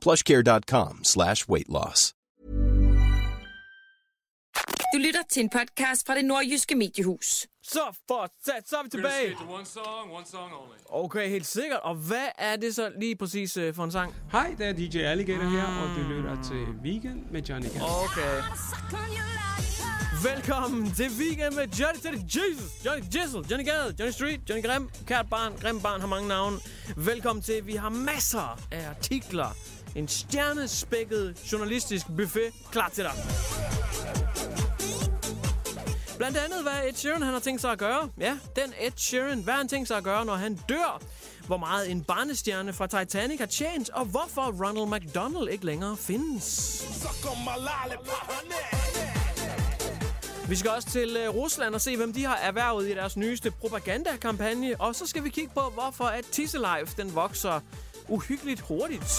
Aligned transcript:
plushcare.com 0.00 1.04
slash 1.04 1.48
weight 1.48 1.68
loss. 1.68 2.14
Du 4.94 4.98
lytter 4.98 5.20
til 5.30 5.42
en 5.42 5.50
podcast 5.50 6.06
fra 6.06 6.14
det 6.14 6.24
nordjyske 6.24 6.74
mediehus. 6.74 7.46
Så 7.62 7.80
for 8.08 8.28
sat, 8.44 8.68
så 8.68 8.76
er 8.76 8.82
vi 8.82 8.90
tilbage. 8.90 9.36
One 9.48 9.66
song, 9.66 10.12
one 10.12 10.26
song 10.26 10.52
only. 10.52 10.76
Okay, 11.04 11.28
helt 11.28 11.46
sikkert. 11.46 11.80
Og 11.82 11.94
hvad 11.94 12.28
er 12.38 12.56
det 12.56 12.74
så 12.74 12.92
lige 13.00 13.16
præcis 13.16 13.56
uh, 13.56 13.74
for 13.74 13.84
en 13.84 13.90
sang? 13.92 14.14
Hej, 14.32 14.54
det 14.58 14.66
er 14.66 14.72
DJ 14.72 14.98
Alligator 14.98 15.44
her, 15.44 15.64
og 15.82 15.88
du 15.96 16.08
lytter 16.08 16.42
til 16.42 16.66
Weekend 16.84 17.24
med 17.30 17.42
Johnny 17.42 17.68
Gas. 17.68 17.82
Okay. 17.82 18.42
Velkommen 20.22 20.92
til 20.92 21.06
Weekend 21.18 21.54
med 21.54 21.68
Johnny 21.78 22.00
Teddy 22.02 22.36
Jesus, 22.36 22.70
Johnny 22.86 23.04
Jizzle, 23.14 23.44
Johnny 23.50 23.64
Gade, 23.64 23.94
Johnny 23.98 24.12
Street, 24.12 24.40
Johnny 24.48 24.64
Grim, 24.64 24.90
Kært 25.06 25.26
Barn, 25.30 25.52
Grim 25.60 25.80
Barn 25.80 26.00
har 26.00 26.08
mange 26.08 26.28
navne. 26.28 26.58
Velkommen 26.96 27.42
til, 27.42 27.66
vi 27.66 27.74
har 27.74 27.88
masser 27.88 28.58
af 28.70 28.88
artikler. 28.88 29.56
En 29.96 30.08
stjernespækket 30.08 31.52
journalistisk 31.52 32.06
buffet 32.16 32.52
klar 32.72 32.88
til 32.88 33.04
dig. 33.04 33.12
Blandt 36.16 36.36
andet, 36.36 36.62
hvad 36.62 36.88
Ed 36.88 36.94
Sheeran 36.94 37.22
han 37.22 37.32
har 37.32 37.40
tænkt 37.40 37.60
sig 37.60 37.72
at 37.72 37.78
gøre. 37.78 38.10
Ja, 38.18 38.38
den 38.56 38.72
Ed 38.80 38.92
Sheeran, 38.96 39.40
hvad 39.40 39.54
han 39.54 39.68
tænkt 39.68 39.88
sig 39.88 39.96
at 39.96 40.04
gøre, 40.04 40.24
når 40.24 40.34
han 40.34 40.58
dør. 40.68 41.02
Hvor 41.46 41.56
meget 41.56 41.90
en 41.90 42.04
barnestjerne 42.04 42.72
fra 42.72 42.86
Titanic 42.86 43.38
har 43.38 43.46
tjent, 43.46 43.90
og 43.90 44.04
hvorfor 44.04 44.66
Ronald 44.66 45.00
McDonald 45.00 45.48
ikke 45.48 45.66
længere 45.66 45.96
findes. 45.96 46.82
Vi 50.48 50.56
skal 50.56 50.70
også 50.70 50.90
til 50.90 51.28
uh, 51.28 51.34
Rusland 51.34 51.74
og 51.74 51.80
se, 51.80 51.96
hvem 51.96 52.12
de 52.12 52.24
har 52.24 52.36
erhvervet 52.36 52.88
i 52.88 52.94
deres 52.94 53.16
nyeste 53.16 53.50
propagandakampagne. 53.50 54.80
Og 54.80 54.94
så 54.94 55.06
skal 55.06 55.24
vi 55.24 55.28
kigge 55.28 55.50
på, 55.54 55.60
hvorfor 55.74 56.04
at 56.04 56.24
Tisselife 56.24 56.94
den 56.96 57.14
vokser 57.14 57.60
uhyggeligt 58.10 58.60
hurtigt. 58.60 59.10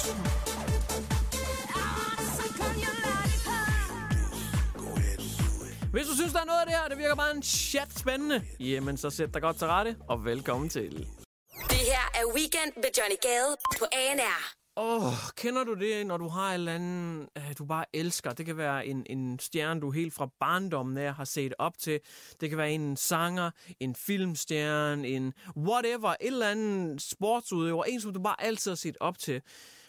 Hvis 5.91 6.07
du 6.07 6.15
synes, 6.15 6.33
der 6.33 6.39
er 6.39 6.45
noget 6.45 6.59
af 6.59 6.65
det 6.67 6.75
her, 6.75 6.87
det 6.87 6.97
virker 6.97 7.15
bare 7.15 7.35
en 7.35 7.43
chat 7.43 7.99
spændende, 7.99 8.43
jamen 8.59 8.97
så 8.97 9.09
sæt 9.09 9.33
dig 9.33 9.41
godt 9.41 9.57
til 9.57 9.67
rette, 9.67 9.97
og 10.09 10.25
velkommen 10.25 10.69
til. 10.69 11.07
Det 11.69 11.77
her 11.91 12.05
er 12.15 12.25
Weekend 12.35 12.71
med 12.75 12.89
Johnny 12.97 13.15
Gade 13.21 13.55
på 13.79 13.85
ANR. 13.91 14.60
Åh, 14.77 15.05
oh, 15.05 15.13
kender 15.35 15.63
du 15.63 15.73
det, 15.73 16.07
når 16.07 16.17
du 16.17 16.27
har 16.27 16.49
et 16.49 16.53
eller 16.53 16.75
andet, 16.75 17.29
øh, 17.37 17.53
du 17.57 17.65
bare 17.65 17.85
elsker? 17.93 18.31
Det 18.31 18.45
kan 18.45 18.57
være 18.57 18.85
en, 18.85 19.05
en 19.09 19.39
stjerne, 19.39 19.81
du 19.81 19.91
helt 19.91 20.13
fra 20.13 20.29
barndommen 20.39 20.97
af 20.97 21.13
har 21.13 21.23
set 21.23 21.53
op 21.59 21.77
til. 21.77 21.99
Det 22.41 22.49
kan 22.49 22.57
være 22.57 22.71
en 22.71 22.97
sanger, 22.97 23.51
en 23.79 23.95
filmstjerne, 23.95 25.07
en 25.07 25.33
whatever, 25.57 26.09
et 26.09 26.17
eller 26.21 26.49
andet 26.49 27.01
sportsudøver. 27.01 27.83
En, 27.83 28.01
som 28.01 28.13
du 28.13 28.21
bare 28.21 28.43
altid 28.43 28.71
har 28.71 28.75
set 28.75 28.97
op 28.99 29.17
til. 29.17 29.41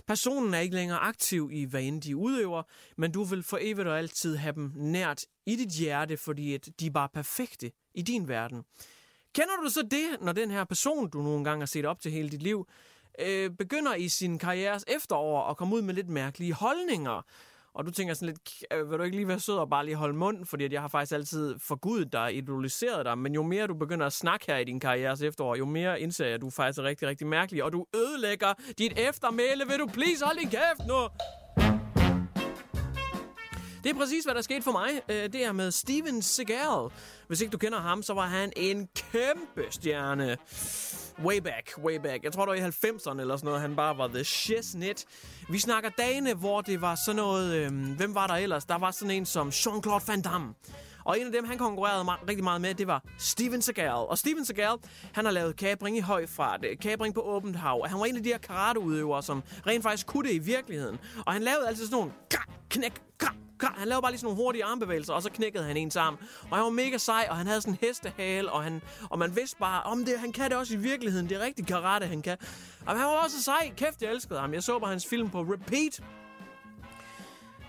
Personen 0.07 0.55
er 0.55 0.59
ikke 0.59 0.75
længere 0.75 0.99
aktiv 0.99 1.51
i, 1.53 1.65
hvad 1.65 1.83
end 1.83 2.03
de 2.03 2.17
udøver, 2.17 2.63
men 2.97 3.13
du 3.13 3.25
vil 3.25 3.43
for 3.43 3.59
evigt 3.61 3.89
og 3.89 3.99
altid 3.99 4.37
have 4.37 4.55
dem 4.55 4.73
nært 4.75 5.25
i 5.47 5.57
dit 5.57 5.73
hjerte, 5.73 6.17
fordi 6.17 6.55
at 6.55 6.69
de 6.81 6.87
er 6.87 6.91
bare 6.91 7.09
perfekte 7.15 7.73
i 7.95 8.03
din 8.03 8.29
verden. 8.29 8.63
Kender 9.35 9.57
du 9.65 9.71
så 9.71 9.83
det, 9.91 10.21
når 10.21 10.33
den 10.33 10.51
her 10.51 10.65
person, 10.65 11.11
du 11.11 11.23
nogle 11.23 11.45
gange 11.45 11.61
har 11.61 11.67
set 11.67 11.87
op 11.87 12.01
til 12.01 12.13
hele 12.13 12.29
dit 12.29 12.43
liv, 12.43 12.67
øh, 13.19 13.51
begynder 13.51 13.95
i 13.95 14.09
sin 14.09 14.39
karrieres 14.39 14.85
efterår 14.89 15.51
at 15.51 15.57
komme 15.57 15.75
ud 15.75 15.83
med 15.83 15.95
lidt 15.95 16.09
mærkelige 16.09 16.53
holdninger? 16.53 17.23
Og 17.75 17.87
du 17.87 17.91
tænker 17.91 18.15
sådan 18.15 18.29
lidt, 18.29 18.65
øh, 18.73 18.91
vil 18.91 18.99
du 18.99 19.05
ikke 19.05 19.17
lige 19.17 19.29
være 19.29 19.41
sød 19.41 19.55
og 19.55 19.71
bare 19.71 19.85
lige 19.85 19.97
holde 19.97 20.15
mund, 20.15 20.47
fordi 20.47 20.65
at 20.65 20.73
jeg 20.73 20.81
har 20.81 20.89
faktisk 20.89 21.13
altid 21.13 21.59
forgudet 21.59 22.13
dig, 22.13 22.37
idoliseret 22.37 23.07
dig, 23.07 23.19
men 23.19 23.35
jo 23.35 23.43
mere 23.43 23.67
du 23.67 23.75
begynder 23.75 24.07
at 24.07 24.13
snakke 24.13 24.47
her 24.49 24.57
i 24.57 24.65
din 24.65 24.81
karrieres 24.81 25.23
efterår, 25.23 25.57
jo 25.57 25.65
mere 25.65 26.01
indser 26.01 26.25
jeg, 26.25 26.35
at 26.35 26.41
du 26.41 26.51
faktisk 26.51 26.79
er 26.79 26.83
rigtig, 26.83 27.09
rigtig 27.09 27.27
mærkelig, 27.27 27.65
og 27.65 27.73
du 27.73 27.87
ødelægger 27.95 28.55
dit 28.79 28.93
eftermæle. 28.99 29.65
Vil 29.67 29.79
du 29.79 29.87
please 29.87 30.25
holde 30.25 30.41
din 30.41 30.51
kæft 30.51 30.87
nu? 30.89 31.09
Det 33.85 33.91
er 33.91 33.95
præcis, 33.95 34.25
hvad 34.25 34.35
der 34.35 34.43
skete 34.43 34.63
for 34.63 34.73
mig. 34.73 34.91
Øh, 35.09 35.33
det 35.33 35.45
er 35.45 35.53
med 35.53 35.71
Steven 35.71 36.23
Seagal. 36.23 36.91
Hvis 37.27 37.41
ikke 37.41 37.53
du 37.53 37.59
kender 37.59 37.81
ham, 37.81 38.03
så 38.03 38.15
var 38.15 38.27
han 38.27 38.53
en 38.57 38.89
kæmpe 38.95 39.63
stjerne. 39.71 40.37
Way 41.25 41.37
back, 41.37 41.73
way 41.79 41.97
back. 41.99 42.25
Jeg 42.25 42.33
tror, 42.33 42.47
det 42.47 42.63
var 42.63 42.69
i 42.69 42.71
90'erne 42.71 43.21
eller 43.21 43.37
sådan 43.37 43.47
noget. 43.47 43.61
Han 43.61 43.77
bare 43.77 43.99
var 43.99 44.09
the 44.09 44.25
shiznit. 44.25 45.05
Vi 45.51 45.59
snakker 45.59 45.91
dagene, 45.91 46.35
hvor 46.35 46.61
det 46.61 46.81
var 46.81 46.95
sådan 47.07 47.17
noget... 47.17 47.55
Øh, 47.55 47.97
hvem 47.97 48.15
var 48.15 48.27
der 48.27 48.35
ellers? 48.35 48.65
Der 48.65 48.79
var 48.79 48.91
sådan 48.91 49.11
en 49.11 49.27
som 49.27 49.49
Jean-Claude 49.49 50.05
Van 50.07 50.23
Damme. 50.23 50.55
Og 51.05 51.21
en 51.21 51.27
af 51.27 51.33
dem, 51.33 51.45
han 51.45 51.59
konkurrerede 51.59 52.05
meget, 52.05 52.21
rigtig 52.29 52.45
meget 52.45 52.61
med, 52.61 52.75
det 52.75 52.87
var 52.87 53.03
Steven 53.19 53.63
Seagal. 53.63 53.91
Og 53.91 54.19
Steven 54.19 54.45
Seagal, 54.45 54.77
han 55.13 55.25
har 55.25 55.33
lavet 55.33 55.57
kabring 55.57 55.97
i 55.97 56.01
høj 56.01 56.27
fart, 56.27 56.65
øh, 56.65 56.71
det. 56.71 56.81
kabring 56.81 57.15
på 57.15 57.21
åbent 57.21 57.57
hav. 57.57 57.87
Han 57.89 57.99
var 57.99 58.05
en 58.05 58.17
af 58.17 58.23
de 58.23 58.29
her 58.29 58.39
karateudøvere, 58.39 59.23
som 59.23 59.43
rent 59.67 59.83
faktisk 59.83 60.07
kunne 60.07 60.29
det 60.29 60.35
i 60.35 60.39
virkeligheden. 60.39 60.99
Og 61.27 61.33
han 61.33 61.43
lavede 61.43 61.69
altid 61.69 61.85
sådan 61.85 61.97
nogle 61.97 62.13
knæk, 62.31 62.47
knæk, 62.71 62.93
krak. 63.19 63.35
Han 63.79 63.89
lavede 63.89 64.03
bare 64.03 64.13
lige 64.13 64.19
sådan 64.19 64.27
nogle 64.27 64.45
hurtige 64.45 64.65
armbevægelser, 64.65 65.13
og 65.13 65.23
så 65.23 65.31
knækkede 65.31 65.65
han 65.65 65.77
en 65.77 65.91
sammen. 65.91 66.23
Og 66.51 66.57
han 66.57 66.65
var 66.65 66.71
mega 66.71 66.99
sej, 66.99 67.27
og 67.31 67.37
han 67.37 67.47
havde 67.47 67.61
sådan 67.61 67.75
en 67.75 67.79
hestehale, 67.89 68.53
og, 68.53 68.63
han, 68.63 68.83
og 69.11 69.19
man 69.19 69.37
vidste 69.37 69.57
bare, 69.57 69.83
om 69.83 70.05
det, 70.05 70.19
han 70.19 70.33
kan 70.33 70.51
det 70.51 70.59
også 70.59 70.75
i 70.75 70.77
virkeligheden. 70.77 71.29
Det 71.29 71.37
er 71.37 71.45
rigtig 71.45 71.67
karate, 71.67 72.07
han 72.07 72.23
kan. 72.23 72.37
Og 72.87 72.99
han 72.99 73.07
var 73.07 73.25
også 73.25 73.43
sej. 73.43 73.73
Kæft, 73.77 74.03
jeg 74.03 74.11
elskede 74.11 74.41
ham. 74.41 74.55
Jeg 74.55 74.63
så 74.63 74.79
bare 74.79 74.91
hans 74.91 75.07
film 75.07 75.31
på 75.31 75.41
repeat. 75.41 76.01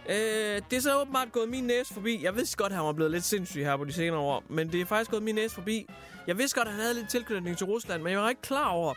Øh, 0.09 0.61
det 0.69 0.77
er 0.77 0.79
så 0.79 1.01
åbenbart 1.01 1.31
gået 1.31 1.49
min 1.49 1.63
næse 1.63 1.93
forbi. 1.93 2.23
Jeg 2.23 2.35
vidste 2.35 2.57
godt, 2.57 2.71
at 2.71 2.75
han 2.75 2.85
var 2.85 2.93
blevet 2.93 3.11
lidt 3.11 3.23
sindssyg 3.23 3.63
her 3.63 3.77
på 3.77 3.85
de 3.85 3.93
senere 3.93 4.19
år, 4.19 4.43
men 4.49 4.71
det 4.71 4.81
er 4.81 4.85
faktisk 4.85 5.11
gået 5.11 5.23
min 5.23 5.35
næse 5.35 5.55
forbi. 5.55 5.89
Jeg 6.27 6.37
vidste 6.37 6.57
godt, 6.57 6.67
at 6.67 6.73
han 6.73 6.81
havde 6.81 6.93
lidt 6.93 7.09
tilknytning 7.09 7.57
til 7.57 7.65
Rusland, 7.67 8.03
men 8.03 8.11
jeg 8.11 8.19
var 8.19 8.29
ikke 8.29 8.41
klar 8.41 8.69
over, 8.69 8.93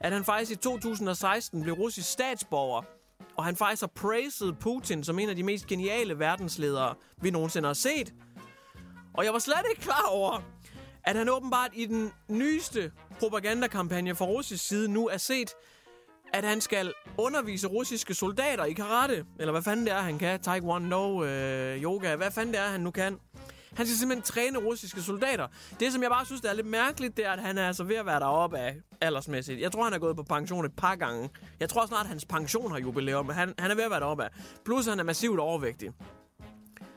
at 0.00 0.12
han 0.12 0.24
faktisk 0.24 0.50
i 0.50 0.56
2016 0.56 1.62
blev 1.62 1.74
russisk 1.74 2.12
statsborger. 2.12 2.82
Og 3.36 3.44
han 3.44 3.56
faktisk 3.56 3.82
har 3.82 3.86
praised 3.86 4.52
Putin 4.52 5.04
som 5.04 5.18
en 5.18 5.28
af 5.28 5.36
de 5.36 5.42
mest 5.42 5.66
geniale 5.66 6.18
verdensledere, 6.18 6.94
vi 7.22 7.30
nogensinde 7.30 7.66
har 7.66 7.74
set. 7.74 8.14
Og 9.14 9.24
jeg 9.24 9.32
var 9.32 9.38
slet 9.38 9.64
ikke 9.70 9.82
klar 9.82 10.06
over, 10.10 10.42
at 11.04 11.16
han 11.16 11.28
åbenbart 11.28 11.70
i 11.74 11.86
den 11.86 12.12
nyeste 12.28 12.92
propagandakampagne 13.18 14.14
fra 14.14 14.24
russisk 14.24 14.68
side 14.68 14.88
nu 14.88 15.08
er 15.08 15.16
set, 15.16 15.50
at 16.32 16.44
han 16.44 16.60
skal 16.60 16.92
undervise 17.18 17.66
russiske 17.66 18.14
soldater 18.14 18.64
i 18.64 18.72
karate. 18.72 19.24
Eller 19.38 19.52
hvad 19.52 19.62
fanden 19.62 19.86
det 19.86 19.94
er, 19.94 20.00
han 20.00 20.18
kan. 20.18 20.40
Taekwondo, 20.40 21.24
øh, 21.24 21.82
yoga, 21.82 22.16
hvad 22.16 22.30
fanden 22.30 22.54
det 22.54 22.60
er, 22.60 22.66
han 22.66 22.80
nu 22.80 22.90
kan. 22.90 23.18
Han 23.74 23.86
skal 23.86 23.98
simpelthen 23.98 24.22
træne 24.22 24.58
russiske 24.58 25.02
soldater. 25.02 25.46
Det, 25.80 25.92
som 25.92 26.02
jeg 26.02 26.10
bare 26.10 26.26
synes, 26.26 26.40
der 26.40 26.50
er 26.50 26.54
lidt 26.54 26.66
mærkeligt, 26.66 27.16
det 27.16 27.26
er, 27.26 27.30
at 27.30 27.38
han 27.38 27.58
er 27.58 27.66
altså 27.66 27.84
ved 27.84 27.96
at 27.96 28.06
være 28.06 28.20
deroppe 28.20 28.58
af 28.58 28.76
aldersmæssigt. 29.00 29.60
Jeg 29.60 29.72
tror, 29.72 29.84
han 29.84 29.92
er 29.92 29.98
gået 29.98 30.16
på 30.16 30.22
pension 30.22 30.64
et 30.64 30.76
par 30.76 30.96
gange. 30.96 31.30
Jeg 31.60 31.68
tror 31.68 31.86
snart, 31.86 32.02
at 32.02 32.08
hans 32.08 32.24
pension 32.24 32.70
har 32.70 32.78
jubilæum, 32.78 33.26
men 33.26 33.34
han, 33.36 33.54
han 33.58 33.70
er 33.70 33.74
ved 33.74 33.84
at 33.84 33.90
være 33.90 34.00
deroppe 34.00 34.24
af. 34.24 34.30
Plus, 34.64 34.86
han 34.86 35.00
er 35.00 35.04
massivt 35.04 35.40
overvægtig. 35.40 35.90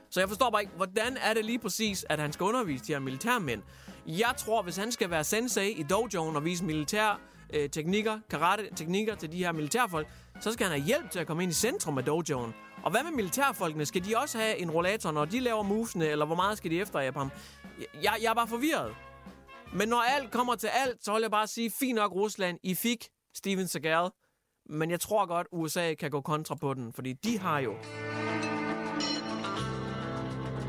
Så 0.09 0.19
jeg 0.19 0.29
forstår 0.29 0.49
bare 0.49 0.61
ikke, 0.61 0.73
hvordan 0.75 1.17
er 1.17 1.33
det 1.33 1.45
lige 1.45 1.59
præcis, 1.59 2.05
at 2.09 2.19
han 2.19 2.33
skal 2.33 2.43
undervise 2.43 2.85
de 2.85 2.91
her 2.91 2.99
militærmænd? 2.99 3.61
Jeg 4.07 4.33
tror, 4.37 4.61
hvis 4.61 4.77
han 4.77 4.91
skal 4.91 5.09
være 5.09 5.23
sensei 5.23 5.71
i 5.71 5.83
dojoen 5.83 6.35
og 6.35 6.45
vise 6.45 6.65
militær 6.65 7.21
øh, 7.53 7.69
teknikker, 7.69 8.19
karate-teknikker 8.29 9.15
til 9.15 9.31
de 9.31 9.37
her 9.37 9.51
militærfolk, 9.51 10.07
så 10.39 10.51
skal 10.51 10.67
han 10.67 10.79
have 10.79 10.87
hjælp 10.87 11.11
til 11.11 11.19
at 11.19 11.27
komme 11.27 11.43
ind 11.43 11.51
i 11.51 11.55
centrum 11.55 11.97
af 11.97 12.05
dojoen. 12.05 12.53
Og 12.83 12.91
hvad 12.91 13.03
med 13.03 13.11
militærfolkene? 13.11 13.85
Skal 13.85 14.05
de 14.05 14.17
også 14.17 14.37
have 14.37 14.57
en 14.57 14.71
rollator, 14.71 15.11
når 15.11 15.25
de 15.25 15.39
laver 15.39 15.63
movesene, 15.63 16.07
eller 16.07 16.25
hvor 16.25 16.35
meget 16.35 16.57
skal 16.57 16.71
de 16.71 16.79
efter 16.81 17.11
ham? 17.11 17.31
Jeg, 18.03 18.13
jeg 18.21 18.29
er 18.29 18.33
bare 18.33 18.47
forvirret. 18.47 18.95
Men 19.73 19.89
når 19.89 20.01
alt 20.01 20.31
kommer 20.31 20.55
til 20.55 20.67
alt, 20.67 21.03
så 21.03 21.13
vil 21.13 21.21
jeg 21.21 21.31
bare 21.31 21.47
sige, 21.47 21.71
fint 21.79 21.95
nok 21.95 22.11
Rusland, 22.11 22.59
I 22.63 22.75
fik 22.75 23.07
Steven 23.35 23.67
Seagal. 23.67 24.09
Men 24.69 24.91
jeg 24.91 24.99
tror 24.99 25.25
godt, 25.25 25.47
USA 25.51 25.93
kan 25.93 26.11
gå 26.11 26.21
kontra 26.21 26.55
på 26.55 26.73
den, 26.73 26.93
fordi 26.93 27.13
de 27.13 27.39
har 27.39 27.59
jo 27.59 27.73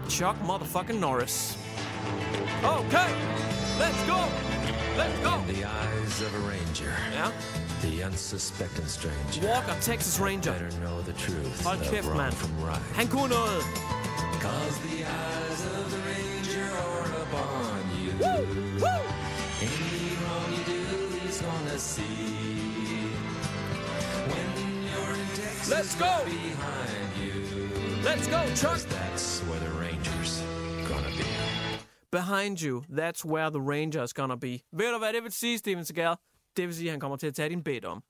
Chuck 0.08 0.36
motherfucking 0.46 1.00
Norris. 1.00 1.58
Okay, 2.64 3.10
let's 3.80 4.10
go! 4.10 4.63
Let's 4.96 5.18
go! 5.20 5.42
The 5.48 5.64
eyes 5.64 6.22
of 6.22 6.34
a 6.34 6.38
ranger. 6.48 6.92
Yeah. 7.12 7.32
The 7.82 8.02
unsuspecting 8.04 8.86
stranger. 8.86 9.46
Walk 9.46 9.66
Walker, 9.66 9.80
Texas 9.80 10.18
Ranger. 10.20 10.52
Better 10.52 10.70
know 10.80 11.02
the 11.02 11.12
truth 11.14 11.64
Hold 11.64 11.80
of 11.80 11.86
kæft, 11.88 12.16
mand. 12.16 12.34
from 12.34 12.64
right. 12.64 12.80
Han 12.94 13.08
kunne 13.08 13.28
noget. 13.30 13.64
Cause 14.40 14.78
the 14.88 15.04
eyes 15.04 15.60
of 15.78 15.90
the 15.90 15.98
ranger 16.08 16.70
are 16.70 17.22
upon 17.22 17.80
you. 18.02 18.12
Woo! 18.20 19.00
Any 19.60 20.16
wrong 20.22 20.52
you 20.52 20.64
do, 20.64 21.18
he's 21.18 21.40
gonna 21.42 21.78
see. 21.78 22.02
When 24.30 24.48
you're 24.88 25.14
in 25.14 25.26
Texas, 25.34 25.70
Let's 25.70 25.94
go! 25.96 26.24
behind 26.24 27.10
you. 27.20 27.32
Let's 28.04 28.26
go, 28.28 28.40
Chuck! 28.54 28.78
That's 28.88 29.40
where 29.40 29.58
Behind 32.18 32.58
you, 32.62 32.82
that's 33.00 33.24
where 33.32 33.50
the 33.50 33.62
Ranger's 33.72 34.12
gonna 34.14 34.36
be. 34.36 34.52
Ved 34.72 34.92
du, 34.92 34.98
hvad 34.98 35.12
det 35.12 35.22
vil 35.22 35.32
sige, 35.32 35.58
Steven 35.58 35.84
Seagal? 35.84 36.16
Det 36.56 36.66
vil 36.66 36.74
sige, 36.74 36.88
at 36.88 36.90
han 36.90 37.00
kommer 37.00 37.16
til 37.16 37.26
at 37.26 37.34
tage 37.34 37.48
din 37.48 37.62
bed 37.64 37.84
om. 37.84 38.02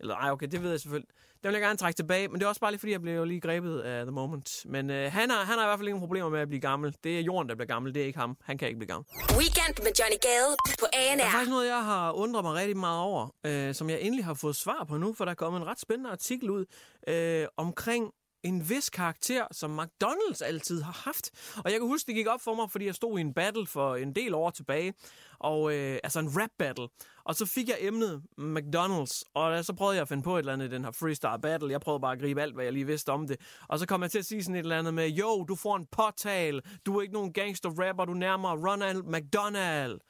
Eller 0.00 0.14
ej, 0.14 0.30
okay, 0.30 0.46
det 0.50 0.62
ved 0.62 0.70
jeg 0.70 0.80
selvfølgelig. 0.80 1.08
Det 1.42 1.44
vil 1.48 1.52
jeg 1.52 1.60
gerne 1.60 1.76
trække 1.76 1.96
tilbage, 1.96 2.28
men 2.28 2.40
det 2.40 2.44
er 2.44 2.48
også 2.48 2.60
bare 2.60 2.70
lige 2.70 2.78
fordi, 2.78 2.92
jeg 2.92 3.00
blev 3.02 3.24
lige 3.24 3.40
grebet 3.40 3.80
af 3.80 4.04
The 4.04 4.10
Moment. 4.12 4.50
Men 4.64 4.90
øh, 4.90 5.12
han, 5.12 5.30
har, 5.30 5.44
han 5.44 5.58
har 5.58 5.64
i 5.64 5.68
hvert 5.68 5.78
fald 5.78 5.88
ingen 5.88 6.00
problemer 6.00 6.28
med 6.28 6.40
at 6.40 6.48
blive 6.48 6.60
gammel. 6.60 6.94
Det 7.04 7.18
er 7.18 7.22
jorden, 7.22 7.48
der 7.48 7.54
bliver 7.54 7.66
gammel, 7.66 7.94
det 7.94 8.02
er 8.02 8.06
ikke 8.06 8.18
ham. 8.18 8.36
Han 8.42 8.58
kan 8.58 8.68
ikke 8.68 8.78
blive 8.78 8.88
gammel. 8.88 9.06
Weekend 9.38 9.74
med 9.84 9.92
Johnny 10.00 10.18
Gade 10.26 10.56
på 10.80 10.86
Der 10.92 10.98
er 10.98 11.12
ANR. 11.12 11.30
faktisk 11.30 11.50
noget, 11.50 11.66
jeg 11.68 11.84
har 11.84 12.12
undret 12.12 12.44
mig 12.44 12.54
rigtig 12.54 12.76
meget 12.76 13.00
over, 13.00 13.28
øh, 13.46 13.74
som 13.74 13.90
jeg 13.90 14.00
endelig 14.00 14.24
har 14.24 14.34
fået 14.34 14.56
svar 14.56 14.84
på 14.88 14.96
nu, 14.96 15.12
for 15.12 15.24
der 15.24 15.30
er 15.30 15.34
kommet 15.34 15.60
en 15.60 15.66
ret 15.66 15.80
spændende 15.80 16.10
artikel 16.10 16.50
ud 16.50 16.64
øh, 17.08 17.46
omkring 17.56 18.12
en 18.42 18.68
vis 18.68 18.90
karakter, 18.90 19.46
som 19.52 19.80
McDonald's 19.80 20.44
altid 20.44 20.82
har 20.82 20.92
haft. 21.04 21.30
Og 21.64 21.70
jeg 21.70 21.80
kan 21.80 21.88
huske, 21.88 22.06
det 22.06 22.14
gik 22.14 22.26
op 22.26 22.40
for 22.40 22.54
mig, 22.54 22.70
fordi 22.70 22.86
jeg 22.86 22.94
stod 22.94 23.18
i 23.18 23.20
en 23.20 23.34
battle 23.34 23.66
for 23.66 23.96
en 23.96 24.14
del 24.14 24.34
år 24.34 24.50
tilbage, 24.50 24.94
og 25.38 25.74
øh, 25.74 25.98
altså 26.04 26.18
en 26.20 26.28
rap 26.40 26.50
battle. 26.58 26.88
Og 27.24 27.34
så 27.34 27.46
fik 27.46 27.68
jeg 27.68 27.76
emnet 27.80 28.22
McDonald's, 28.38 29.22
og 29.34 29.64
så 29.64 29.74
prøvede 29.76 29.96
jeg 29.96 30.02
at 30.02 30.08
finde 30.08 30.22
på 30.22 30.34
et 30.34 30.38
eller 30.38 30.52
andet 30.52 30.68
i 30.68 30.70
den 30.74 30.84
her 30.84 30.90
freestyle 30.90 31.40
battle. 31.42 31.70
Jeg 31.70 31.80
prøvede 31.80 32.00
bare 32.00 32.12
at 32.12 32.20
gribe 32.20 32.42
alt, 32.42 32.54
hvad 32.54 32.64
jeg 32.64 32.72
lige 32.72 32.86
vidste 32.86 33.10
om 33.12 33.26
det. 33.26 33.40
Og 33.68 33.78
så 33.78 33.86
kom 33.86 34.02
jeg 34.02 34.10
til 34.10 34.18
at 34.18 34.26
sige 34.26 34.44
sådan 34.44 34.54
et 34.54 34.58
eller 34.58 34.78
andet 34.78 34.94
med, 34.94 35.08
jo, 35.08 35.44
du 35.44 35.54
får 35.54 35.76
en 35.76 35.86
påtal, 35.86 36.60
du 36.86 36.98
er 36.98 37.02
ikke 37.02 37.14
nogen 37.14 37.32
gangster 37.32 37.70
rapper, 37.70 38.04
du 38.04 38.14
nærmer 38.14 38.68
Ronald 38.68 39.02
McDonald. 39.02 40.00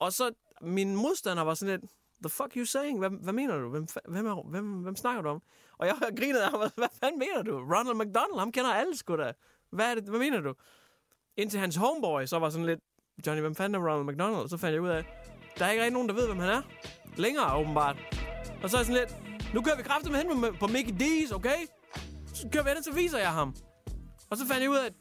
Og 0.00 0.12
så 0.12 0.30
min 0.60 0.96
modstander 0.96 1.42
var 1.42 1.54
sådan 1.54 1.80
lidt, 1.80 1.90
the 2.22 2.30
fuck 2.30 2.56
you 2.56 2.64
saying? 2.64 2.98
Hvad, 2.98 3.10
hvad 3.10 3.32
mener 3.32 3.58
du? 3.58 3.68
Hvem, 3.68 3.86
hvem, 4.08 4.26
er, 4.26 4.50
hvem, 4.50 4.82
hvem 4.82 4.96
snakker 4.96 5.22
du 5.22 5.28
om? 5.28 5.42
Og 5.82 5.88
jeg 5.88 5.96
grinede 6.18 6.44
af 6.44 6.50
ham, 6.50 6.60
hvad 6.82 6.88
fanden 7.00 7.18
mener 7.18 7.42
du? 7.42 7.52
Ronald 7.74 7.94
McDonald, 7.94 8.38
ham 8.38 8.52
kender 8.52 8.70
alle 8.70 8.96
sgu 8.96 9.16
da. 9.16 9.32
Hvad, 9.72 9.90
er 9.90 9.94
det, 9.94 10.04
hvad 10.04 10.18
mener 10.18 10.40
du? 10.40 10.54
Indtil 11.36 11.60
hans 11.60 11.76
homeboy 11.76 12.24
så 12.24 12.38
var 12.38 12.50
sådan 12.50 12.66
lidt, 12.66 12.80
Johnny, 13.26 13.40
hvem 13.40 13.54
fanden 13.54 13.74
er 13.82 13.88
Ronald 13.88 14.14
McDonald? 14.14 14.48
Så 14.48 14.56
fandt 14.56 14.74
jeg 14.74 14.82
ud 14.82 14.88
af, 14.88 15.04
der 15.58 15.64
er 15.64 15.70
ikke 15.70 15.82
rigtig 15.82 15.92
nogen, 15.92 16.08
der 16.08 16.14
ved, 16.14 16.26
hvem 16.26 16.38
han 16.38 16.48
er. 16.48 16.62
Længere, 17.16 17.56
åbenbart. 17.56 17.96
Og 18.62 18.70
så 18.70 18.76
er 18.76 18.80
jeg 18.80 18.86
sådan 18.86 19.00
lidt, 19.02 19.54
nu 19.54 19.62
kører 19.62 19.76
vi 19.76 19.82
kraftigt 19.82 20.12
med 20.12 20.20
hen 20.20 20.58
på, 20.60 20.66
Mickey 20.66 20.92
D's, 21.02 21.34
okay? 21.34 21.60
Så 22.34 22.48
kører 22.52 22.64
vi 22.64 22.70
hen, 22.70 22.82
så 22.82 22.92
viser 22.92 23.18
jeg 23.18 23.32
ham. 23.32 23.54
Og 24.30 24.36
så 24.36 24.46
fandt 24.46 24.62
jeg 24.62 24.70
ud 24.70 24.76
af, 24.76 24.86
at 24.86 24.94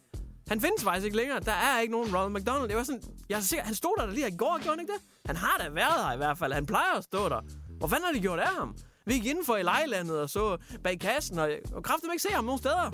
han 0.48 0.62
findes 0.62 0.83
faktisk 0.83 1.06
ikke 1.06 1.18
længere. 1.18 1.39
Der 1.39 1.51
er 1.51 1.80
ikke 1.80 1.92
nogen 1.92 2.16
Ronald 2.16 2.42
McDonald. 2.42 2.69
Det 2.69 2.78
var 2.78 2.83
sådan, 2.83 3.04
jeg 3.30 3.44
ser, 3.44 3.62
han 3.62 3.75
stod 3.75 3.95
der 3.98 4.06
lige 4.07 4.28
i 4.28 4.38
går, 4.38 4.60
gjorde 4.63 4.78
han 4.78 4.80
ikke 4.80 4.94
det? 4.94 5.01
Han 5.25 5.36
har 5.36 5.57
da 5.57 5.69
været 5.69 6.06
her 6.06 6.13
i 6.13 6.18
hvert 6.18 6.38
fald. 6.38 6.54
Han 6.54 6.66
plejer 6.66 6.98
at 6.98 7.04
stå 7.04 7.30
der. 7.30 7.42
Hvor 7.78 7.88
fanden 7.88 8.06
har 8.06 8.13
de 8.13 8.19
gjort 8.19 8.39
af 8.39 8.48
ham? 8.48 8.75
Vi 9.06 9.13
gik 9.13 9.25
indenfor 9.25 9.57
i 9.57 9.63
lejlandet 9.63 10.19
og 10.19 10.30
så 10.30 10.57
bag 10.83 11.00
kassen, 11.00 11.39
og, 11.39 11.50
og 11.74 11.83
kraftigt 11.83 12.13
ikke 12.13 12.24
se 12.24 12.30
ham 12.30 12.45
nogen 12.45 12.59
steder. 12.59 12.92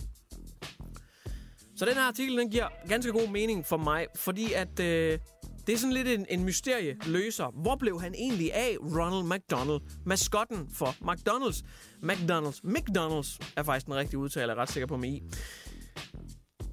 Så 1.75 1.85
den 1.85 1.93
her 1.93 2.01
artikel, 2.01 2.37
den 2.37 2.49
giver 2.49 2.67
ganske 2.89 3.11
god 3.11 3.27
mening 3.27 3.65
for 3.65 3.77
mig, 3.77 4.07
fordi 4.15 4.53
at 4.53 4.79
øh, 4.79 5.19
det 5.67 5.73
er 5.73 5.77
sådan 5.77 5.93
lidt 5.93 6.07
en, 6.07 6.25
en 6.29 6.43
mysterie 6.43 6.97
løser. 7.05 7.61
Hvor 7.61 7.75
blev 7.75 8.01
han 8.01 8.13
egentlig 8.15 8.53
af, 8.53 8.77
Ronald 8.81 9.37
McDonald, 9.37 9.81
maskotten 10.05 10.69
for 10.73 10.85
McDonald's? 10.85 11.61
McDonald's. 12.03 12.59
McDonald's 12.63 13.53
er 13.57 13.63
faktisk 13.63 13.85
den 13.85 13.95
rigtige 13.95 14.19
udtale, 14.19 14.47
jeg 14.47 14.57
er 14.57 14.61
ret 14.61 14.71
sikker 14.71 14.87
på 14.87 14.97
mig 14.97 15.09
i. 15.09 15.23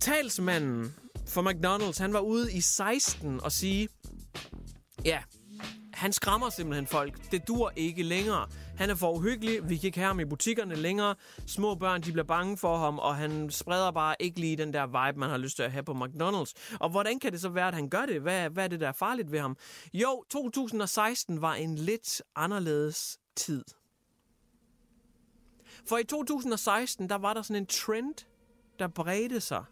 Talsmanden 0.00 0.94
for 1.28 1.42
McDonald's, 1.42 2.02
han 2.02 2.12
var 2.12 2.20
ude 2.20 2.52
i 2.52 2.60
16 2.60 3.40
og 3.40 3.52
sige, 3.52 3.88
ja, 5.04 5.22
han 5.92 6.12
skræmmer 6.12 6.50
simpelthen 6.50 6.87
folk. 6.87 7.30
Det 7.32 7.48
dur 7.48 7.72
ikke 7.76 8.02
længere. 8.02 8.48
Han 8.76 8.91
er 8.91 8.94
for 8.94 9.12
uhyggelig. 9.12 9.69
Vi 9.69 9.76
kan 9.76 9.87
ikke 9.87 9.99
have 9.99 10.06
ham 10.06 10.21
i 10.21 10.25
butikkerne 10.25 10.75
længere. 10.75 11.15
Små 11.47 11.75
børn, 11.75 12.03
de 12.03 12.12
bliver 12.12 12.25
bange 12.25 12.56
for 12.56 12.76
ham, 12.76 12.99
og 12.99 13.17
han 13.17 13.50
spreder 13.50 13.91
bare 13.91 14.17
ikke 14.21 14.41
lige 14.41 14.56
den 14.56 14.73
der 14.73 14.87
vibe, 14.87 15.21
man 15.21 15.31
har 15.31 15.37
lyst 15.37 15.56
til 15.56 15.62
at 15.62 15.73
have 15.73 15.82
på 15.82 15.93
McDonald's. 15.93 16.76
Og 16.81 16.91
hvordan 16.91 17.21
kan 17.21 17.32
det 17.32 17.41
så 17.41 17.49
være, 17.49 17.69
at 17.69 17.75
han 17.75 17.88
gør 17.88 18.06
det? 18.06 18.21
Hvad, 18.21 18.50
hvad 18.50 18.65
er 18.65 18.69
det, 18.69 18.81
der 18.81 18.88
er 18.88 18.93
farligt 18.93 19.32
ved 19.32 19.41
ham? 19.41 19.56
Jo, 19.94 20.25
2016 20.31 21.43
var 21.43 21.55
en 21.55 21.75
lidt 21.75 22.23
anderledes 22.37 23.19
tid. 23.37 23.65
For 25.88 25.99
i 25.99 26.05
2016, 26.05 27.09
der 27.09 27.19
var 27.19 27.35
der 27.35 27.43
sådan 27.43 27.62
en 27.62 27.67
trend, 27.67 28.15
der 28.79 28.88
bredte 28.88 29.41
sig. 29.41 29.65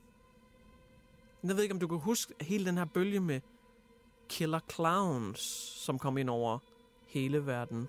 Jeg 1.45 1.57
ved 1.57 1.63
ikke, 1.63 1.75
om 1.75 1.81
du 1.81 1.89
kan 1.89 1.99
huske 1.99 2.35
hele 2.41 2.67
den 2.67 2.79
her 2.79 2.85
bølge 2.85 3.21
med 3.21 3.41
killer 4.29 4.61
clowns, 4.73 5.41
som 5.85 5.99
kom 5.99 6.19
ind 6.19 6.31
over 6.31 6.59
hele 7.07 7.47
verden. 7.47 7.89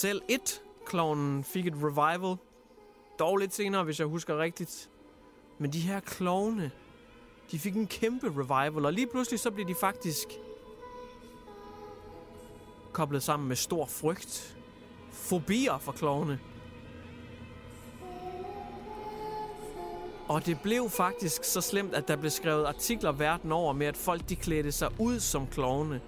Selv 0.00 0.22
et 0.28 0.62
klovnen 0.86 1.44
fik 1.44 1.66
et 1.66 1.74
revival. 1.76 2.36
Dog 3.18 3.36
lidt 3.36 3.54
senere, 3.54 3.84
hvis 3.84 3.98
jeg 3.98 4.06
husker 4.06 4.38
rigtigt. 4.38 4.90
Men 5.58 5.72
de 5.72 5.80
her 5.80 6.00
klovne, 6.00 6.70
de 7.50 7.58
fik 7.58 7.76
en 7.76 7.86
kæmpe 7.86 8.26
revival, 8.26 8.84
og 8.84 8.92
lige 8.92 9.06
pludselig 9.06 9.40
så 9.40 9.50
blev 9.50 9.68
de 9.68 9.74
faktisk 9.74 10.28
koblet 12.92 13.22
sammen 13.22 13.48
med 13.48 13.56
stor 13.56 13.86
frygt. 13.86 14.56
Fobier 15.10 15.78
for 15.78 15.92
klovne. 15.92 16.40
Og 20.28 20.46
det 20.46 20.60
blev 20.62 20.90
faktisk 20.90 21.44
så 21.44 21.60
slemt, 21.60 21.94
at 21.94 22.08
der 22.08 22.16
blev 22.16 22.30
skrevet 22.30 22.64
artikler 22.64 23.12
verden 23.12 23.52
over 23.52 23.72
med, 23.72 23.86
at 23.86 23.96
folk 23.96 24.28
de 24.28 24.36
klædte 24.36 24.72
sig 24.72 24.88
ud 24.98 25.20
som 25.20 25.46
klovne. 25.46 26.00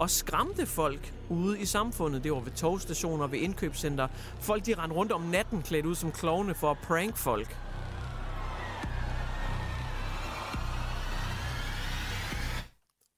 Og 0.00 0.10
skræmte 0.10 0.66
folk 0.66 1.14
ude 1.30 1.60
i 1.60 1.64
samfundet. 1.64 2.24
Det 2.24 2.32
var 2.32 2.40
ved 2.40 2.52
togstationer, 2.52 3.26
ved 3.26 3.38
indkøbscenter. 3.38 4.08
Folk 4.40 4.66
de 4.66 4.74
rendte 4.74 4.96
rundt 4.96 5.12
om 5.12 5.20
natten 5.20 5.62
klædt 5.62 5.86
ud 5.86 5.94
som 5.94 6.12
klovne 6.12 6.54
for 6.54 6.70
at 6.70 6.78
prank 6.82 7.16
folk. 7.16 7.56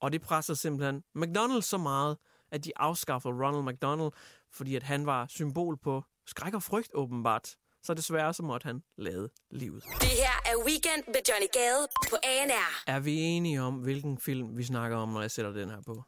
Og 0.01 0.13
det 0.13 0.23
presser 0.23 0.55
simpelthen 0.55 1.03
McDonald's 1.19 1.61
så 1.61 1.79
meget, 1.79 2.17
at 2.53 2.65
de 2.65 2.73
afskaffede 2.77 3.35
Ronald 3.35 3.73
McDonald, 3.73 4.13
fordi 4.53 4.77
at 4.77 4.83
han 4.83 5.07
var 5.07 5.27
symbol 5.27 5.79
på 5.79 6.03
skræk 6.27 6.55
og 6.55 6.63
frygt 6.63 6.91
åbenbart. 6.95 7.49
Så 7.83 7.95
desværre 7.95 8.35
så 8.35 8.43
måtte 8.43 8.65
han 8.67 8.83
lade 8.99 9.29
livet. 9.51 9.83
Det 10.01 10.09
her 10.09 10.53
er 10.53 10.57
Weekend 10.67 11.03
med 11.07 11.21
Johnny 11.29 11.47
Gade 11.53 11.87
på 12.11 12.17
ANR. 12.23 12.83
Er 12.87 13.01
vi 13.01 13.19
enige 13.21 13.63
om, 13.63 13.75
hvilken 13.75 14.19
film 14.19 14.57
vi 14.57 14.65
snakker 14.65 14.97
om, 14.97 15.09
når 15.09 15.21
jeg 15.21 15.31
sætter 15.31 15.53
den 15.53 15.71
her 15.71 15.83
på? 15.87 16.03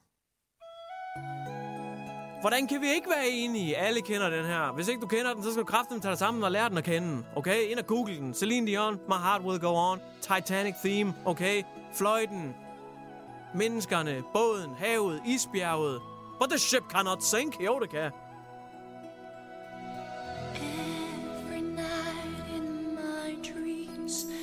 Hvordan 2.44 2.66
kan 2.66 2.80
vi 2.80 2.90
ikke 2.94 3.10
være 3.10 3.28
enige? 3.28 3.76
Alle 3.76 4.00
kender 4.00 4.30
den 4.30 4.44
her. 4.44 4.72
Hvis 4.72 4.88
ikke 4.88 5.00
du 5.00 5.06
kender 5.06 5.34
den, 5.34 5.42
så 5.42 5.50
skal 5.50 5.60
du 5.60 5.66
kraften 5.66 6.00
tage 6.00 6.10
dig 6.10 6.18
sammen 6.18 6.44
og 6.44 6.52
lære 6.52 6.68
den 6.68 6.78
at 6.78 6.84
kende. 6.84 7.24
Okay? 7.36 7.70
Ind 7.70 7.78
og 7.78 7.86
google 7.86 8.16
den. 8.16 8.34
Celine 8.34 8.66
Dion, 8.66 8.94
My 9.08 9.14
Heart 9.14 9.42
Will 9.42 9.60
Go 9.60 9.74
On. 9.74 10.00
Titanic 10.20 10.74
Theme. 10.84 11.14
Okay? 11.24 11.62
Fløjten. 11.94 12.54
Menneskerne. 13.54 14.22
Båden. 14.32 14.70
Havet. 14.78 15.22
Isbjerget. 15.26 16.00
But 16.40 16.50
the 16.50 16.58
ship 16.58 16.82
cannot 16.90 17.22
sink. 17.22 17.60
Jo, 17.64 17.80
det 17.80 17.90
kan. 17.90 18.10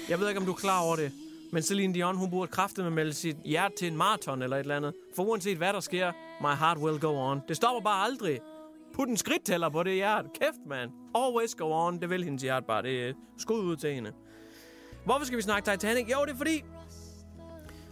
Jeg 0.10 0.20
ved 0.20 0.28
ikke, 0.28 0.40
om 0.40 0.46
du 0.46 0.51
er 0.51 0.56
klar 0.56 0.82
over 0.82 0.96
det. 0.96 1.12
Men 1.51 1.63
Celine 1.63 1.93
Dion, 1.93 2.17
hun 2.17 2.29
burde 2.29 2.51
kraftigt 2.51 2.86
med 2.86 2.91
melde 2.91 3.13
sit 3.13 3.38
hjerte 3.46 3.75
til 3.75 3.88
en 3.88 3.98
maraton 3.98 4.41
eller 4.41 4.58
et 4.58 4.60
eller 4.60 4.75
andet. 4.75 4.93
For 5.15 5.24
uanset 5.24 5.58
hvad 5.58 5.74
der 5.74 5.79
sker, 5.79 6.12
my 6.41 6.55
heart 6.60 6.77
will 6.77 7.00
go 7.00 7.31
on. 7.31 7.41
Det 7.48 7.55
stopper 7.55 7.81
bare 7.81 8.05
aldrig. 8.05 8.39
Put 8.93 9.08
en 9.08 9.17
skridttæller 9.17 9.70
på 9.70 9.84
det 9.84 9.93
hjerte. 9.93 10.29
Kæft, 10.39 10.65
mand. 10.70 10.91
Always 11.15 11.55
go 11.55 11.88
on. 11.88 12.01
Det 12.01 12.10
vil 12.10 12.24
hendes 12.24 12.41
hjerte 12.41 12.65
bare. 12.67 12.84
Det 12.84 13.10
er 13.10 13.13
skud 13.38 13.60
ud 13.60 13.75
til 13.75 13.93
hende. 13.93 14.12
Hvorfor 15.05 15.25
skal 15.25 15.38
vi 15.38 15.41
snakke 15.41 15.72
Titanic? 15.72 16.12
Jo, 16.12 16.25
det 16.25 16.31
er 16.31 16.38
fordi... 16.38 16.63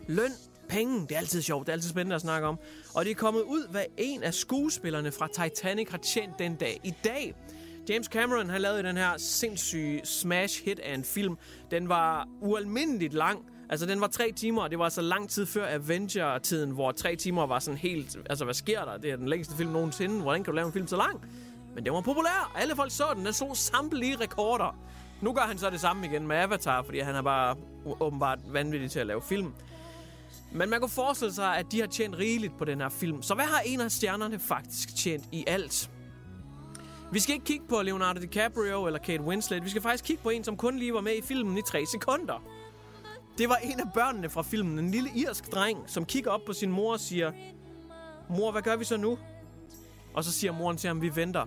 Løn, 0.07 0.31
penge, 0.69 1.01
det 1.01 1.11
er 1.11 1.17
altid 1.17 1.41
sjovt. 1.41 1.67
Det 1.67 1.71
er 1.71 1.73
altid 1.73 1.89
spændende 1.89 2.15
at 2.15 2.21
snakke 2.21 2.47
om. 2.47 2.59
Og 2.95 3.05
det 3.05 3.11
er 3.11 3.15
kommet 3.15 3.41
ud, 3.41 3.67
hvad 3.71 3.85
en 3.97 4.23
af 4.23 4.33
skuespillerne 4.33 5.11
fra 5.11 5.27
Titanic 5.27 5.89
har 5.89 5.97
tjent 5.97 6.39
den 6.39 6.55
dag. 6.55 6.79
I 6.83 6.93
dag, 7.03 7.35
James 7.89 8.07
Cameron 8.07 8.49
han 8.49 8.61
lavede 8.61 8.83
den 8.83 8.97
her 8.97 9.17
sindssyge 9.17 10.01
smash 10.03 10.65
hit 10.65 10.79
af 10.79 10.93
en 10.93 11.03
film. 11.03 11.37
Den 11.71 11.89
var 11.89 12.27
ualmindeligt 12.41 13.13
lang. 13.13 13.45
Altså, 13.69 13.85
den 13.85 14.01
var 14.01 14.07
tre 14.07 14.31
timer, 14.35 14.61
og 14.61 14.69
det 14.69 14.79
var 14.79 14.89
så 14.89 15.01
lang 15.01 15.29
tid 15.29 15.45
før 15.45 15.75
Avenger-tiden, 15.75 16.71
hvor 16.71 16.91
tre 16.91 17.15
timer 17.15 17.45
var 17.45 17.59
sådan 17.59 17.77
helt... 17.77 18.17
Altså, 18.29 18.45
hvad 18.45 18.53
sker 18.53 18.85
der? 18.85 18.97
Det 18.97 19.11
er 19.11 19.15
den 19.15 19.27
længste 19.27 19.55
film 19.55 19.69
nogensinde. 19.69 20.21
Hvordan 20.21 20.43
kan 20.43 20.51
du 20.51 20.55
lave 20.55 20.65
en 20.65 20.73
film 20.73 20.87
så 20.87 20.97
lang? 20.97 21.21
Men 21.75 21.85
den 21.85 21.93
var 21.93 22.01
populær. 22.01 22.51
Alle 22.55 22.75
folk 22.75 22.91
så 22.91 23.03
den. 23.15 23.25
Den 23.25 23.33
så 23.33 23.51
samtlige 23.53 24.15
rekorder. 24.15 24.77
Nu 25.21 25.33
gør 25.33 25.41
han 25.41 25.57
så 25.57 25.69
det 25.69 25.79
samme 25.79 26.05
igen 26.05 26.27
med 26.27 26.35
Avatar, 26.35 26.81
fordi 26.83 26.99
han 26.99 27.15
er 27.15 27.21
bare 27.21 27.55
åbenbart 27.99 28.39
vanvittig 28.47 28.91
til 28.91 28.99
at 28.99 29.07
lave 29.07 29.21
film. 29.21 29.53
Men 30.51 30.69
man 30.69 30.79
kunne 30.79 30.89
forestille 30.89 31.33
sig, 31.33 31.57
at 31.57 31.65
de 31.71 31.79
har 31.79 31.87
tjent 31.87 32.17
rigeligt 32.17 32.57
på 32.57 32.65
den 32.65 32.81
her 32.81 32.89
film. 32.89 33.21
Så 33.21 33.35
hvad 33.35 33.45
har 33.45 33.59
en 33.65 33.81
af 33.81 33.91
stjernerne 33.91 34.39
faktisk 34.39 34.95
tjent 34.95 35.23
i 35.31 35.43
alt? 35.47 35.89
Vi 37.11 37.19
skal 37.19 37.33
ikke 37.33 37.45
kigge 37.45 37.67
på 37.67 37.81
Leonardo 37.81 38.21
DiCaprio 38.21 38.85
eller 38.85 38.99
Kate 38.99 39.23
Winslet. 39.23 39.63
Vi 39.63 39.69
skal 39.69 39.81
faktisk 39.81 40.03
kigge 40.03 40.23
på 40.23 40.29
en, 40.29 40.43
som 40.43 40.57
kun 40.57 40.77
lige 40.77 40.93
var 40.93 41.01
med 41.01 41.15
i 41.15 41.21
filmen 41.21 41.57
i 41.57 41.61
3 41.61 41.85
sekunder. 41.85 42.43
Det 43.37 43.49
var 43.49 43.55
en 43.55 43.79
af 43.79 43.93
børnene 43.93 44.29
fra 44.29 44.41
filmen, 44.41 44.79
en 44.79 44.91
lille 44.91 45.09
irsk 45.15 45.51
dreng, 45.51 45.83
som 45.87 46.05
kigger 46.05 46.31
op 46.31 46.41
på 46.45 46.53
sin 46.53 46.71
mor 46.71 46.93
og 46.93 46.99
siger, 46.99 47.31
Mor, 48.29 48.51
hvad 48.51 48.61
gør 48.61 48.75
vi 48.75 48.83
så 48.83 48.97
nu? 48.97 49.17
Og 50.13 50.23
så 50.23 50.31
siger 50.31 50.51
moren 50.51 50.77
til 50.77 50.87
ham, 50.87 51.01
vi 51.01 51.15
venter. 51.15 51.45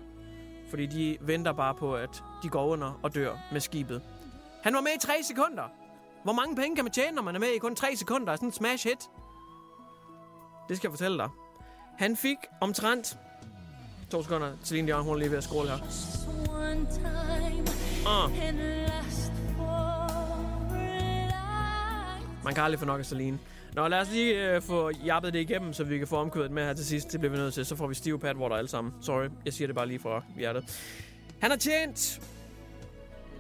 Fordi 0.70 0.86
de 0.86 1.18
venter 1.20 1.52
bare 1.52 1.74
på, 1.74 1.94
at 1.94 2.22
de 2.42 2.48
går 2.48 2.66
under 2.66 3.00
og 3.02 3.14
dør 3.14 3.36
med 3.52 3.60
skibet. 3.60 4.02
Han 4.62 4.74
var 4.74 4.80
med 4.80 4.90
i 4.96 5.00
3 5.00 5.12
sekunder. 5.22 5.64
Hvor 6.24 6.32
mange 6.32 6.56
penge 6.56 6.76
kan 6.76 6.84
man 6.84 6.92
tjene, 6.92 7.14
når 7.14 7.22
man 7.22 7.34
er 7.34 7.40
med 7.40 7.48
i 7.48 7.58
kun 7.58 7.76
3 7.76 7.96
sekunder? 7.96 8.36
Sådan 8.36 8.48
en 8.48 8.52
smash 8.52 8.88
hit. 8.88 9.10
Det 10.68 10.76
skal 10.76 10.88
jeg 10.88 10.92
fortælle 10.92 11.18
dig. 11.18 11.28
Han 11.98 12.16
fik 12.16 12.36
omtrent... 12.60 13.18
To 14.12 14.22
sekunder. 14.22 14.52
Celine 14.64 14.88
Dion, 14.88 15.02
hun 15.02 15.14
er 15.14 15.18
lige 15.18 15.30
ved 15.30 15.38
at 15.38 15.44
scrolle 15.44 15.70
her. 15.70 15.78
Uh. 15.78 15.82
Ah. 18.06 18.30
for. 19.56 19.64
Man 22.44 22.54
kan 22.54 22.64
aldrig 22.64 22.78
få 22.78 22.84
nok 22.84 23.00
af 23.00 23.06
Celine. 23.06 23.38
Nå, 23.74 23.88
lad 23.88 24.00
os 24.00 24.10
lige 24.12 24.54
øh, 24.54 24.62
få 24.62 24.90
jappet 25.04 25.32
det 25.32 25.40
igennem, 25.40 25.72
så 25.72 25.84
vi 25.84 25.98
kan 25.98 26.06
få 26.06 26.16
omkødet 26.16 26.50
med 26.50 26.64
her 26.64 26.72
til 26.74 26.86
sidst. 26.86 27.12
Det 27.12 27.20
bliver 27.20 27.32
vi 27.32 27.38
nødt 27.38 27.54
til. 27.54 27.66
Så 27.66 27.76
får 27.76 27.86
vi 27.86 27.94
stive 27.94 28.18
patwater 28.18 28.56
alle 28.56 28.68
sammen. 28.68 28.94
Sorry, 29.02 29.28
jeg 29.44 29.52
siger 29.52 29.68
det 29.68 29.76
bare 29.76 29.86
lige 29.88 29.98
fra 29.98 30.22
hjertet. 30.36 30.64
Han 31.40 31.50
har 31.50 31.58
tjent 31.58 32.20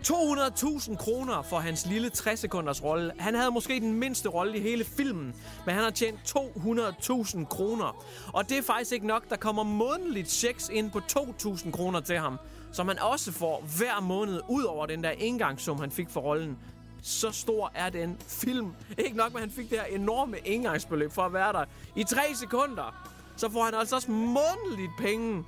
200.000 0.06 0.96
kroner 0.96 1.42
for 1.42 1.58
hans 1.58 1.86
lille 1.86 2.10
60 2.10 2.40
sekunders 2.40 2.82
rolle. 2.82 3.12
Han 3.18 3.34
havde 3.34 3.50
måske 3.50 3.80
den 3.80 3.92
mindste 3.92 4.28
rolle 4.28 4.58
i 4.58 4.60
hele 4.60 4.84
filmen, 4.84 5.34
men 5.66 5.74
han 5.74 5.84
har 5.84 5.90
tjent 5.90 6.36
200.000 6.36 7.44
kroner. 7.44 8.04
Og 8.32 8.48
det 8.48 8.58
er 8.58 8.62
faktisk 8.62 8.92
ikke 8.92 9.06
nok. 9.06 9.28
Der 9.30 9.36
kommer 9.36 9.62
månedligt 9.62 10.30
checks 10.30 10.68
ind 10.68 10.90
på 10.90 11.00
2.000 11.18 11.70
kroner 11.70 12.00
til 12.00 12.18
ham, 12.18 12.38
som 12.72 12.88
han 12.88 12.98
også 12.98 13.32
får 13.32 13.64
hver 13.78 14.00
måned, 14.00 14.40
ud 14.48 14.62
over 14.62 14.86
den 14.86 15.04
der 15.04 15.10
engangssum, 15.10 15.80
han 15.80 15.90
fik 15.90 16.10
for 16.10 16.20
rollen. 16.20 16.58
Så 17.02 17.30
stor 17.30 17.72
er 17.74 17.90
den 17.90 18.16
film. 18.28 18.72
Ikke 18.98 19.16
nok 19.16 19.32
med, 19.32 19.40
han 19.40 19.50
fik 19.50 19.70
det 19.70 19.78
her 19.78 19.84
enorme 19.86 20.36
engangsbeløb 20.48 21.12
for 21.12 21.22
at 21.22 21.32
være 21.32 21.52
der 21.52 21.64
i 21.96 22.04
3 22.04 22.20
sekunder. 22.34 23.08
Så 23.36 23.50
får 23.50 23.64
han 23.64 23.74
altså 23.74 23.96
også 23.96 24.10
månedligt 24.10 24.92
penge 24.98 25.44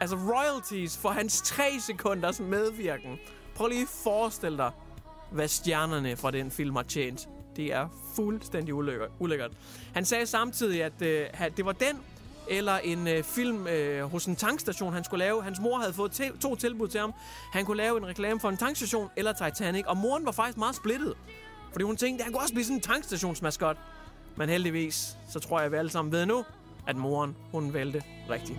Altså 0.00 0.16
royalties 0.16 0.98
for 0.98 1.08
hans 1.08 1.42
3 1.42 1.80
sekunders 1.80 2.40
medvirken. 2.40 3.18
Prøv 3.56 3.68
lige 3.68 3.82
at 3.82 3.88
forestille 3.88 4.56
dig, 4.58 4.70
hvad 5.30 5.48
stjernerne 5.48 6.16
fra 6.16 6.30
den 6.30 6.50
film 6.50 6.76
har 6.76 6.82
tjent. 6.82 7.28
Det 7.56 7.72
er 7.72 7.88
fuldstændig 8.16 8.74
ulækkert. 9.18 9.50
Han 9.94 10.04
sagde 10.04 10.26
samtidig, 10.26 10.82
at 10.84 11.02
øh, 11.02 11.26
det 11.56 11.64
var 11.64 11.72
den 11.72 11.98
eller 12.48 12.78
en 12.78 13.08
øh, 13.08 13.22
film 13.24 13.66
øh, 13.66 14.02
hos 14.10 14.26
en 14.26 14.36
tankstation, 14.36 14.92
han 14.92 15.04
skulle 15.04 15.24
lave. 15.24 15.42
Hans 15.42 15.60
mor 15.60 15.78
havde 15.78 15.92
fået 15.92 16.12
til- 16.12 16.38
to 16.40 16.56
tilbud 16.56 16.88
til 16.88 17.00
ham. 17.00 17.12
Han 17.52 17.64
kunne 17.64 17.76
lave 17.76 17.98
en 17.98 18.06
reklame 18.06 18.40
for 18.40 18.48
en 18.48 18.56
tankstation 18.56 19.08
eller 19.16 19.32
Titanic. 19.32 19.84
Og 19.86 19.96
moren 19.96 20.26
var 20.26 20.32
faktisk 20.32 20.58
meget 20.58 20.76
splittet. 20.76 21.14
Fordi 21.72 21.84
hun 21.84 21.96
tænkte, 21.96 22.22
at 22.22 22.24
han 22.24 22.32
kunne 22.32 22.42
også 22.42 22.54
blive 22.54 22.64
sådan 22.64 22.76
en 22.76 22.82
tankstationsmaskot. 22.82 23.76
Men 24.36 24.48
heldigvis, 24.48 25.16
så 25.28 25.40
tror 25.40 25.58
jeg, 25.58 25.66
at 25.66 25.72
vi 25.72 25.76
alle 25.76 25.90
sammen 25.90 26.12
ved 26.12 26.26
nu, 26.26 26.44
at 26.86 26.96
moren, 26.96 27.36
hun 27.52 27.72
valgte 27.72 28.02
rigtigt. 28.30 28.58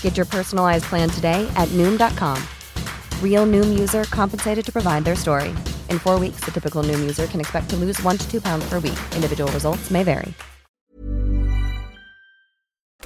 Get 0.00 0.16
your 0.16 0.24
personalized 0.24 0.84
plan 0.84 1.10
today 1.10 1.46
at 1.56 1.68
Noom.com. 1.76 2.42
Real 3.22 3.46
Noom 3.46 3.78
user 3.78 4.04
compensated 4.04 4.64
to 4.64 4.72
provide 4.72 5.04
their 5.04 5.16
story. 5.16 5.50
In 5.90 5.98
four 5.98 6.18
weeks, 6.18 6.40
the 6.46 6.50
typical 6.50 6.82
Noom 6.82 7.00
user 7.00 7.26
can 7.26 7.40
expect 7.40 7.68
to 7.70 7.76
lose 7.76 8.02
one 8.02 8.16
to 8.16 8.26
two 8.30 8.40
pounds 8.40 8.66
per 8.70 8.78
week. 8.78 8.98
Individual 9.14 9.52
results 9.52 9.90
may 9.90 10.02
vary. 10.02 10.32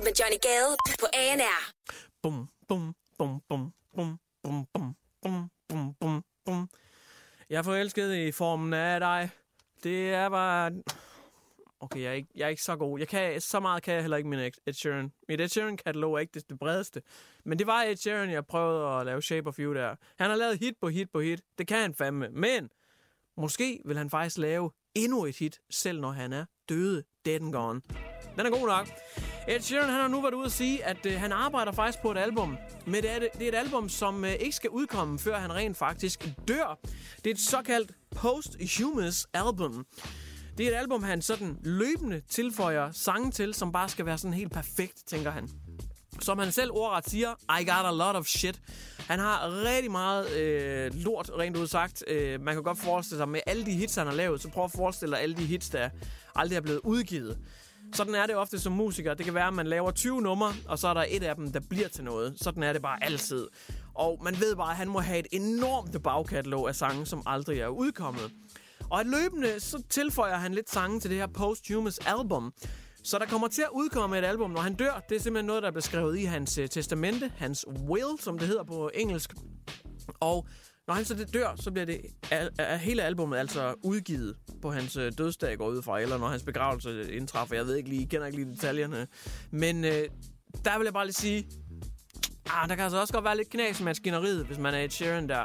med 0.04 0.12
Johnny 0.18 0.38
Gade 0.46 0.76
på 1.00 1.06
ANR. 1.12 1.62
Bum, 2.22 2.48
bum, 2.68 2.94
bum, 3.18 3.40
bum, 3.48 3.72
bum, 3.96 4.18
bum, 4.42 4.66
bum, 4.72 4.94
bum, 5.22 5.50
bum, 5.68 5.94
bum, 6.00 6.22
bum. 6.44 6.68
Jeg 7.50 7.58
er 7.58 7.62
forelsket 7.62 8.14
i 8.14 8.32
formen 8.32 8.72
af 8.72 9.00
dig. 9.00 9.30
Det 9.82 10.14
er 10.14 10.28
bare... 10.28 10.72
Okay, 11.82 12.00
jeg 12.00 12.08
er, 12.08 12.12
ikke, 12.12 12.28
jeg 12.36 12.44
er 12.44 12.48
ikke 12.48 12.62
så 12.62 12.76
god. 12.76 12.98
Jeg 12.98 13.08
kan, 13.08 13.40
så 13.40 13.60
meget 13.60 13.82
kan 13.82 13.94
jeg 13.94 14.02
heller 14.02 14.16
ikke 14.16 14.28
min 14.28 14.38
Ed 14.38 14.72
Sheeran. 14.72 15.12
Mit 15.28 15.40
Ed 15.40 15.48
Sheeran-katalog 15.48 16.14
er 16.14 16.18
ikke 16.18 16.34
det, 16.34 16.50
det 16.50 16.58
bredeste. 16.58 17.02
Men 17.44 17.58
det 17.58 17.66
var 17.66 17.82
Ed 17.82 17.96
Sheeran, 17.96 18.30
jeg 18.30 18.46
prøvede 18.46 18.86
at 18.88 19.06
lave 19.06 19.22
Shape 19.22 19.48
of 19.48 19.58
You 19.58 19.74
der. 19.74 19.94
Han 20.18 20.30
har 20.30 20.36
lavet 20.36 20.58
hit 20.58 20.74
på 20.80 20.88
hit 20.88 21.10
på 21.12 21.20
hit. 21.20 21.40
Det 21.58 21.66
kan 21.66 21.78
han 21.78 21.94
fandme. 21.94 22.28
Men 22.28 22.68
måske 23.36 23.80
vil 23.84 23.98
han 23.98 24.10
faktisk 24.10 24.38
lave 24.38 24.70
endnu 24.94 25.24
et 25.24 25.36
hit, 25.36 25.60
selv 25.70 26.00
når 26.00 26.10
han 26.10 26.32
er 26.32 26.44
døde. 26.68 27.02
Dead 27.24 27.40
and 27.40 27.52
gone. 27.52 27.80
Den 28.36 28.46
er 28.46 28.50
god 28.50 28.66
nok. 28.66 28.88
Ed 29.48 29.60
Sheeran 29.60 29.88
han 29.88 30.00
har 30.00 30.08
nu 30.08 30.20
været 30.20 30.34
ude 30.34 30.44
at 30.44 30.52
sige, 30.52 30.84
at 30.84 31.06
øh, 31.06 31.12
han 31.12 31.32
arbejder 31.32 31.72
faktisk 31.72 32.02
på 32.02 32.10
et 32.10 32.18
album. 32.18 32.56
Men 32.86 32.94
det 32.94 33.10
er, 33.10 33.18
det, 33.18 33.28
det 33.38 33.42
er 33.42 33.48
et 33.48 33.64
album, 33.64 33.88
som 33.88 34.24
øh, 34.24 34.32
ikke 34.32 34.56
skal 34.56 34.70
udkomme, 34.70 35.18
før 35.18 35.36
han 35.36 35.52
rent 35.54 35.76
faktisk 35.76 36.28
dør. 36.48 36.78
Det 37.16 37.26
er 37.26 37.34
et 37.34 37.40
såkaldt 37.40 37.92
posthumous 38.16 39.26
album. 39.34 39.86
Det 40.58 40.66
er 40.66 40.70
et 40.70 40.74
album, 40.74 41.02
han 41.02 41.22
sådan 41.22 41.58
løbende 41.62 42.22
tilføjer 42.28 42.90
sange 42.92 43.30
til, 43.30 43.54
som 43.54 43.72
bare 43.72 43.88
skal 43.88 44.06
være 44.06 44.18
sådan 44.18 44.34
helt 44.34 44.52
perfekt, 44.52 45.06
tænker 45.06 45.30
han. 45.30 45.48
Som 46.20 46.38
han 46.38 46.52
selv 46.52 46.70
ordret 46.72 47.08
siger, 47.10 47.60
I 47.60 47.64
got 47.64 47.86
a 47.86 47.90
lot 47.90 48.16
of 48.16 48.26
shit. 48.26 48.60
Han 48.98 49.18
har 49.18 49.64
rigtig 49.64 49.90
meget 49.90 50.30
øh, 50.30 50.94
lort, 50.94 51.30
rent 51.38 51.56
ud 51.56 51.66
sagt. 51.66 52.04
Øh, 52.08 52.40
man 52.40 52.54
kan 52.54 52.62
godt 52.62 52.78
forestille 52.78 53.18
sig, 53.18 53.28
med 53.28 53.40
alle 53.46 53.66
de 53.66 53.70
hits, 53.72 53.94
han 53.94 54.06
har 54.06 54.14
lavet, 54.14 54.42
så 54.42 54.48
prøv 54.48 54.64
at 54.64 54.70
forestille 54.72 55.14
dig 55.14 55.22
alle 55.22 55.36
de 55.36 55.44
hits, 55.44 55.70
der 55.70 55.88
aldrig 56.34 56.56
er 56.56 56.60
blevet 56.60 56.80
udgivet. 56.84 57.38
Sådan 57.94 58.14
er 58.14 58.26
det 58.26 58.36
ofte 58.36 58.58
som 58.58 58.72
musiker. 58.72 59.14
Det 59.14 59.24
kan 59.24 59.34
være, 59.34 59.46
at 59.46 59.54
man 59.54 59.66
laver 59.66 59.90
20 59.90 60.22
numre, 60.22 60.52
og 60.68 60.78
så 60.78 60.88
er 60.88 60.94
der 60.94 61.04
et 61.08 61.22
af 61.22 61.36
dem, 61.36 61.52
der 61.52 61.60
bliver 61.70 61.88
til 61.88 62.04
noget. 62.04 62.34
Sådan 62.40 62.62
er 62.62 62.72
det 62.72 62.82
bare 62.82 63.04
altid. 63.04 63.48
Og 63.94 64.20
man 64.24 64.40
ved 64.40 64.56
bare, 64.56 64.70
at 64.70 64.76
han 64.76 64.88
må 64.88 65.00
have 65.00 65.18
et 65.18 65.26
enormt 65.32 66.02
bagkatalog 66.02 66.68
af 66.68 66.74
sange, 66.74 67.06
som 67.06 67.22
aldrig 67.26 67.60
er 67.60 67.68
udkommet. 67.68 68.30
Og 68.90 69.04
løbende, 69.04 69.60
så 69.60 69.82
tilføjer 69.88 70.36
han 70.36 70.54
lidt 70.54 70.70
sange 70.70 71.00
til 71.00 71.10
det 71.10 71.18
her 71.18 71.26
posthumous 71.26 71.98
album. 71.98 72.52
Så 73.04 73.18
der 73.18 73.26
kommer 73.26 73.48
til 73.48 73.62
at 73.62 73.68
udkomme 73.72 74.18
et 74.18 74.24
album, 74.24 74.50
når 74.50 74.60
han 74.60 74.74
dør. 74.74 75.04
Det 75.08 75.16
er 75.16 75.20
simpelthen 75.20 75.46
noget, 75.46 75.62
der 75.62 75.70
blev 75.70 75.82
skrevet 75.82 76.18
i 76.18 76.24
hans 76.24 76.58
øh, 76.58 76.68
testamente, 76.68 77.32
hans 77.36 77.66
will, 77.68 78.18
som 78.20 78.38
det 78.38 78.48
hedder 78.48 78.64
på 78.64 78.90
engelsk. 78.94 79.34
Og 80.20 80.46
når 80.86 80.94
han 80.94 81.04
så 81.04 81.14
det 81.14 81.34
dør, 81.34 81.56
så 81.56 81.70
bliver 81.70 81.84
det 81.86 82.00
al- 82.30 82.78
hele 82.78 83.02
albummet 83.02 83.38
altså 83.38 83.74
udgivet 83.84 84.36
på 84.62 84.70
hans 84.70 84.96
øh, 84.96 85.12
dødsdag 85.18 85.58
går 85.58 85.68
ud 85.68 85.82
fra, 85.82 86.00
eller 86.00 86.18
når 86.18 86.28
hans 86.28 86.42
begravelse 86.42 87.12
indtræffer. 87.12 87.56
Jeg 87.56 87.66
ved 87.66 87.76
ikke 87.76 87.88
lige, 87.88 88.06
kender 88.06 88.26
ikke 88.26 88.38
lige 88.38 88.52
detaljerne. 88.52 89.06
Men 89.50 89.84
øh, 89.84 90.04
der 90.64 90.78
vil 90.78 90.84
jeg 90.84 90.92
bare 90.92 91.06
lige 91.06 91.14
sige, 91.14 91.46
ah, 92.46 92.68
der 92.68 92.74
kan 92.74 92.84
altså 92.84 93.00
også 93.00 93.12
godt 93.12 93.24
være 93.24 93.36
lidt 93.36 93.50
knas 93.50 93.80
i 93.80 93.82
maskineriet, 93.84 94.46
hvis 94.46 94.58
man 94.58 94.74
er 94.74 94.78
et 94.78 94.92
Sheeran 94.92 95.28
der. 95.28 95.44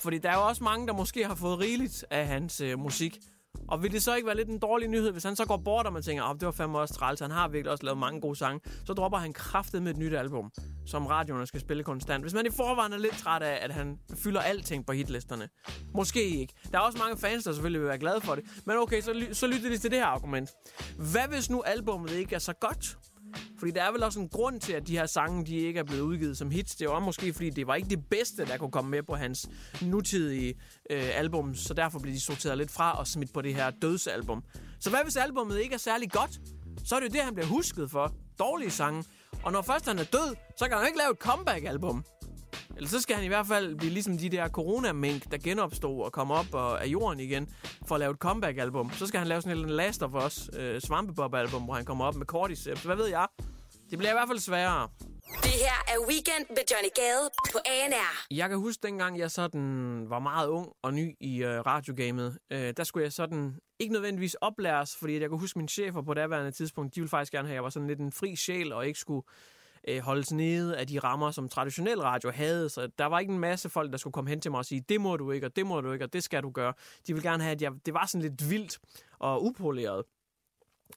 Fordi 0.00 0.18
der 0.18 0.30
er 0.30 0.34
jo 0.34 0.46
også 0.46 0.64
mange, 0.64 0.86
der 0.86 0.92
måske 0.92 1.26
har 1.26 1.34
fået 1.34 1.58
rigeligt 1.58 2.04
af 2.10 2.26
hans 2.26 2.60
øh, 2.60 2.78
musik. 2.78 3.18
Og 3.68 3.82
vil 3.82 3.92
det 3.92 4.02
så 4.02 4.14
ikke 4.14 4.26
være 4.26 4.36
lidt 4.36 4.48
en 4.48 4.58
dårlig 4.58 4.88
nyhed, 4.88 5.12
hvis 5.12 5.22
han 5.24 5.36
så 5.36 5.44
går 5.44 5.56
bort, 5.56 5.86
og 5.86 5.92
man 5.92 6.02
tænker, 6.02 6.24
oh, 6.24 6.34
det 6.34 6.46
var 6.46 6.52
fandme 6.52 6.78
også 6.78 6.94
træls, 6.94 7.20
han 7.20 7.30
har 7.30 7.48
virkelig 7.48 7.72
også 7.72 7.84
lavet 7.84 7.98
mange 7.98 8.20
gode 8.20 8.36
sange, 8.36 8.60
så 8.86 8.92
dropper 8.92 9.18
han 9.18 9.32
kraftet 9.32 9.82
med 9.82 9.90
et 9.90 9.96
nyt 9.96 10.14
album, 10.14 10.50
som 10.86 11.06
radioerne 11.06 11.46
skal 11.46 11.60
spille 11.60 11.82
konstant. 11.84 12.24
Hvis 12.24 12.34
man 12.34 12.46
i 12.46 12.50
forvejen 12.50 12.92
er 12.92 12.98
lidt 12.98 13.18
træt 13.18 13.42
af, 13.42 13.58
at 13.62 13.74
han 13.74 13.98
fylder 14.14 14.40
alting 14.40 14.86
på 14.86 14.92
hitlisterne. 14.92 15.48
Måske 15.94 16.24
ikke. 16.24 16.54
Der 16.72 16.78
er 16.78 16.82
også 16.82 16.98
mange 16.98 17.16
fans, 17.18 17.44
der 17.44 17.52
selvfølgelig 17.52 17.80
vil 17.80 17.88
være 17.88 17.98
glade 17.98 18.20
for 18.20 18.34
det. 18.34 18.44
Men 18.66 18.76
okay, 18.76 19.00
så, 19.00 19.12
ly- 19.12 19.32
så 19.32 19.46
lytter 19.46 19.68
de 19.68 19.78
til 19.78 19.90
det 19.90 19.98
her 19.98 20.06
argument. 20.06 20.50
Hvad 21.12 21.28
hvis 21.28 21.50
nu 21.50 21.62
albummet 21.62 22.10
ikke 22.10 22.34
er 22.34 22.38
så 22.38 22.52
godt? 22.52 22.98
Fordi 23.58 23.70
der 23.72 23.82
er 23.82 23.92
vel 23.92 24.02
også 24.02 24.20
en 24.20 24.28
grund 24.28 24.60
til, 24.60 24.72
at 24.72 24.86
de 24.86 24.98
her 24.98 25.06
sange, 25.06 25.46
de 25.46 25.56
ikke 25.56 25.78
er 25.78 25.84
blevet 25.84 26.00
udgivet 26.02 26.38
som 26.38 26.50
hits. 26.50 26.74
Det 26.76 26.88
var 26.88 27.00
måske, 27.00 27.32
fordi 27.32 27.50
det 27.50 27.66
var 27.66 27.74
ikke 27.74 27.88
det 27.88 28.06
bedste, 28.10 28.46
der 28.46 28.56
kunne 28.56 28.70
komme 28.70 28.90
med 28.90 29.02
på 29.02 29.14
hans 29.14 29.48
nutidige 29.82 30.54
øh, 30.90 31.18
album. 31.18 31.54
Så 31.54 31.74
derfor 31.74 31.98
blev 31.98 32.14
de 32.14 32.20
sorteret 32.20 32.58
lidt 32.58 32.70
fra 32.70 32.98
og 32.98 33.06
smidt 33.06 33.32
på 33.32 33.42
det 33.42 33.54
her 33.54 33.70
dødsalbum. 33.70 34.44
Så 34.80 34.90
hvad 34.90 35.00
hvis 35.02 35.16
albummet 35.16 35.60
ikke 35.60 35.74
er 35.74 35.78
særlig 35.78 36.10
godt? 36.10 36.40
Så 36.84 36.96
er 36.96 37.00
det 37.00 37.08
jo 37.08 37.12
det, 37.12 37.20
han 37.20 37.34
bliver 37.34 37.46
husket 37.48 37.90
for. 37.90 38.14
dårlige 38.38 38.70
sange. 38.70 39.04
Og 39.42 39.52
når 39.52 39.62
først 39.62 39.86
han 39.86 39.98
er 39.98 40.04
død, 40.04 40.34
så 40.58 40.68
kan 40.68 40.78
han 40.78 40.86
ikke 40.86 40.98
lave 40.98 41.10
et 41.10 41.18
comeback-album. 41.18 42.04
Eller 42.76 42.88
så 42.88 43.00
skal 43.00 43.16
han 43.16 43.24
i 43.24 43.28
hvert 43.28 43.46
fald 43.46 43.76
blive 43.76 43.92
ligesom 43.92 44.18
de 44.18 44.28
der 44.28 44.48
coronamink, 44.48 45.30
der 45.30 45.38
genopstod 45.38 46.04
og 46.04 46.12
kom 46.12 46.30
op 46.30 46.46
og 46.52 46.82
af 46.82 46.86
jorden 46.86 47.20
igen, 47.20 47.48
for 47.86 47.94
at 47.94 47.98
lave 47.98 48.10
et 48.10 48.18
comeback-album. 48.18 48.90
Så 48.92 49.06
skal 49.06 49.18
han 49.18 49.28
lave 49.28 49.42
sådan 49.42 49.58
en 49.58 49.70
Last 49.70 50.02
of 50.02 50.26
Us 50.26 50.50
øh, 50.58 50.80
svampebob-album, 50.80 51.62
hvor 51.62 51.74
han 51.74 51.84
kommer 51.84 52.04
op 52.04 52.14
med 52.14 52.26
Cordyceps. 52.26 52.82
Hvad 52.82 52.96
ved 52.96 53.06
jeg? 53.06 53.26
Det 53.90 53.98
bliver 53.98 54.10
i 54.10 54.14
hvert 54.14 54.28
fald 54.28 54.38
sværere. 54.38 54.88
Det 55.42 55.50
her 55.50 55.94
er 55.94 55.98
Weekend 56.08 56.46
med 56.50 56.64
Johnny 56.70 56.88
Gade 56.96 57.30
på 57.52 57.58
ANR. 57.66 58.26
Jeg 58.30 58.48
kan 58.48 58.58
huske 58.58 58.86
dengang, 58.86 59.18
jeg 59.18 59.30
sådan 59.30 60.04
var 60.08 60.18
meget 60.18 60.48
ung 60.48 60.68
og 60.82 60.94
ny 60.94 61.14
i 61.20 61.42
øh, 61.42 61.60
radiogamet. 61.60 62.38
Øh, 62.52 62.74
der 62.76 62.84
skulle 62.84 63.04
jeg 63.04 63.12
sådan 63.12 63.58
ikke 63.78 63.92
nødvendigvis 63.92 64.34
oplæres, 64.34 64.96
fordi 65.00 65.20
jeg 65.20 65.28
kunne 65.28 65.40
huske 65.40 65.58
mine 65.58 65.68
chefer 65.68 66.02
på 66.02 66.14
daværende 66.14 66.50
tidspunkt, 66.50 66.94
de 66.94 67.00
ville 67.00 67.08
faktisk 67.10 67.32
gerne 67.32 67.48
have, 67.48 67.54
at 67.54 67.56
jeg 67.56 67.64
var 67.64 67.70
sådan 67.70 67.88
lidt 67.88 68.00
en 68.00 68.12
fri 68.12 68.36
sjæl 68.36 68.72
og 68.72 68.86
ikke 68.86 68.98
skulle 68.98 69.22
øh, 69.88 69.98
holdes 69.98 70.32
nede 70.32 70.76
af 70.76 70.86
de 70.86 70.98
rammer, 70.98 71.30
som 71.30 71.48
traditionel 71.48 72.00
radio 72.00 72.30
havde. 72.30 72.68
Så 72.68 72.88
der 72.98 73.06
var 73.06 73.18
ikke 73.18 73.32
en 73.32 73.38
masse 73.38 73.68
folk, 73.68 73.92
der 73.92 73.98
skulle 73.98 74.12
komme 74.12 74.30
hen 74.30 74.40
til 74.40 74.50
mig 74.50 74.58
og 74.58 74.64
sige, 74.64 74.84
det 74.88 75.00
må 75.00 75.16
du 75.16 75.30
ikke, 75.30 75.46
og 75.46 75.56
det 75.56 75.66
må 75.66 75.80
du 75.80 75.92
ikke, 75.92 76.04
og 76.04 76.12
det 76.12 76.24
skal 76.24 76.42
du 76.42 76.50
gøre. 76.50 76.72
De 77.06 77.14
ville 77.14 77.30
gerne 77.30 77.42
have, 77.42 77.52
at 77.52 77.62
jeg, 77.62 77.72
det 77.86 77.94
var 77.94 78.06
sådan 78.06 78.22
lidt 78.22 78.50
vildt 78.50 78.78
og 79.18 79.44
upoleret. 79.44 80.04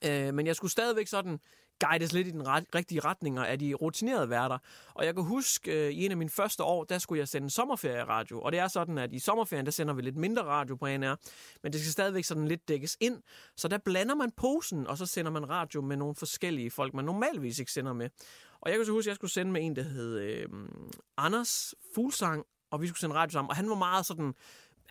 Øh, 0.04 0.34
men 0.34 0.46
jeg 0.46 0.56
skulle 0.56 0.72
stadigvæk 0.72 1.06
sådan 1.06 1.40
guides 1.80 2.12
lidt 2.12 2.28
i 2.28 2.30
den 2.30 2.46
ret, 2.46 2.64
rigtige 2.74 3.00
retning 3.00 3.38
af 3.38 3.58
de 3.58 3.74
rutinerede 3.74 4.30
værter. 4.30 4.58
Og 4.94 5.04
jeg 5.04 5.14
kan 5.14 5.24
huske, 5.24 5.86
øh, 5.86 5.90
i 5.90 6.04
en 6.04 6.10
af 6.10 6.16
mine 6.16 6.30
første 6.30 6.62
år, 6.62 6.84
der 6.84 6.98
skulle 6.98 7.18
jeg 7.18 7.28
sende 7.28 7.50
sommerferieradio. 7.50 8.40
Og 8.40 8.52
det 8.52 8.60
er 8.60 8.68
sådan, 8.68 8.98
at 8.98 9.12
i 9.12 9.18
sommerferien, 9.18 9.66
der 9.66 9.72
sender 9.72 9.94
vi 9.94 10.02
lidt 10.02 10.16
mindre 10.16 10.42
radio 10.42 10.76
på 10.76 10.86
NR, 10.86 11.16
men 11.62 11.72
det 11.72 11.80
skal 11.80 11.92
stadigvæk 11.92 12.24
sådan 12.24 12.48
lidt 12.48 12.68
dækkes 12.68 12.96
ind. 13.00 13.22
Så 13.56 13.68
der 13.68 13.78
blander 13.78 14.14
man 14.14 14.30
posen, 14.36 14.86
og 14.86 14.98
så 14.98 15.06
sender 15.06 15.30
man 15.30 15.48
radio 15.48 15.80
med 15.80 15.96
nogle 15.96 16.14
forskellige 16.14 16.70
folk, 16.70 16.94
man 16.94 17.04
normalvis 17.04 17.58
ikke 17.58 17.72
sender 17.72 17.92
med. 17.92 18.08
Og 18.60 18.70
jeg 18.70 18.78
kan 18.78 18.86
så 18.86 18.92
huske, 18.92 19.08
at 19.08 19.10
jeg 19.10 19.16
skulle 19.16 19.30
sende 19.30 19.52
med 19.52 19.64
en, 19.64 19.76
der 19.76 19.82
hed 19.82 20.18
øh, 20.18 20.48
Anders 21.16 21.74
Fuglsang, 21.94 22.44
og 22.70 22.82
vi 22.82 22.86
skulle 22.86 23.00
sende 23.00 23.14
radio 23.14 23.32
sammen. 23.32 23.50
Og 23.50 23.56
han 23.56 23.68
var 23.68 23.74
meget 23.74 24.06
sådan 24.06 24.34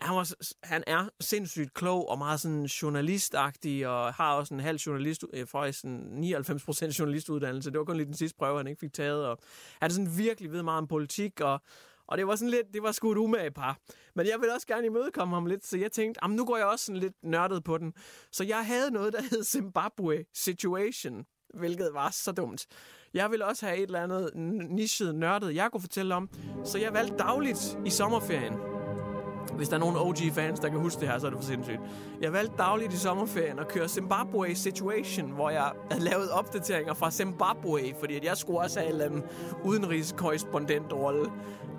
han, 0.00 0.16
var, 0.16 0.34
han 0.62 0.84
er 0.86 1.08
sindssygt 1.20 1.74
klog 1.74 2.08
og 2.08 2.18
meget 2.18 2.40
sådan 2.40 2.64
journalistagtig, 2.64 3.88
og 3.88 4.14
har 4.14 4.34
også 4.34 4.54
en 4.54 4.60
halv 4.60 4.78
journalist, 4.78 5.24
øh, 5.32 5.46
faktisk 5.46 5.84
en 5.84 6.24
99% 6.24 6.98
journalistuddannelse. 6.98 7.70
Det 7.70 7.78
var 7.78 7.84
kun 7.84 7.96
lige 7.96 8.06
den 8.06 8.14
sidste 8.14 8.36
prøve, 8.38 8.56
han 8.56 8.66
ikke 8.66 8.80
fik 8.80 8.92
taget. 8.92 9.26
Og 9.26 9.38
han 9.80 9.90
er 9.90 9.94
sådan 9.94 10.18
virkelig 10.18 10.52
ved 10.52 10.62
meget 10.62 10.78
om 10.78 10.86
politik, 10.86 11.40
og, 11.40 11.60
og 12.06 12.18
det 12.18 12.26
var 12.26 12.36
sådan 12.36 12.50
lidt, 12.50 12.66
det 12.74 12.82
var 12.82 12.92
sgu 12.92 13.12
et 13.12 13.16
umage 13.16 13.50
par. 13.50 13.78
Men 14.14 14.26
jeg 14.26 14.40
ville 14.40 14.54
også 14.54 14.66
gerne 14.66 14.86
imødekomme 14.86 15.36
ham 15.36 15.46
lidt, 15.46 15.66
så 15.66 15.76
jeg 15.78 15.92
tænkte, 15.92 16.18
jamen 16.22 16.36
nu 16.36 16.44
går 16.44 16.56
jeg 16.56 16.66
også 16.66 16.84
sådan 16.84 17.00
lidt 17.00 17.14
nørdet 17.22 17.64
på 17.64 17.78
den. 17.78 17.92
Så 18.32 18.44
jeg 18.44 18.66
havde 18.66 18.90
noget, 18.90 19.12
der 19.12 19.22
hed 19.30 19.44
Zimbabwe 19.44 20.24
Situation, 20.34 21.24
hvilket 21.54 21.90
var 21.94 22.10
så 22.10 22.32
dumt. 22.32 22.66
Jeg 23.14 23.30
ville 23.30 23.46
også 23.46 23.66
have 23.66 23.78
et 23.78 23.82
eller 23.82 24.02
andet 24.02 24.30
nichet 24.70 25.14
nørdet, 25.14 25.54
jeg 25.54 25.68
kunne 25.72 25.80
fortælle 25.80 26.14
om. 26.14 26.30
Så 26.64 26.78
jeg 26.78 26.94
valgte 26.94 27.16
dagligt 27.16 27.78
i 27.86 27.90
sommerferien 27.90 28.54
hvis 29.56 29.68
der 29.68 29.76
er 29.76 29.80
nogen 29.80 29.96
OG-fans, 29.96 30.60
der 30.60 30.68
kan 30.68 30.78
huske 30.78 31.00
det 31.00 31.08
her, 31.08 31.18
så 31.18 31.26
er 31.26 31.30
det 31.30 31.38
for 31.38 31.46
sindssygt. 31.46 31.80
Jeg 32.20 32.32
valgte 32.32 32.56
dagligt 32.58 32.92
i 32.92 32.96
sommerferien 32.96 33.58
at 33.58 33.68
køre 33.68 33.88
Zimbabwe 33.88 34.54
Situation, 34.54 35.30
hvor 35.30 35.50
jeg 35.50 35.72
havde 35.90 36.04
lavet 36.04 36.30
opdateringer 36.30 36.94
fra 36.94 37.10
Zimbabwe, 37.10 37.94
fordi 37.98 38.16
at 38.16 38.24
jeg 38.24 38.36
skulle 38.36 38.60
også 38.60 38.78
have 38.78 38.88
en 38.88 38.92
eller 38.92 39.04
anden 39.04 39.22
udenrigskorrespondentrolle. 39.64 41.30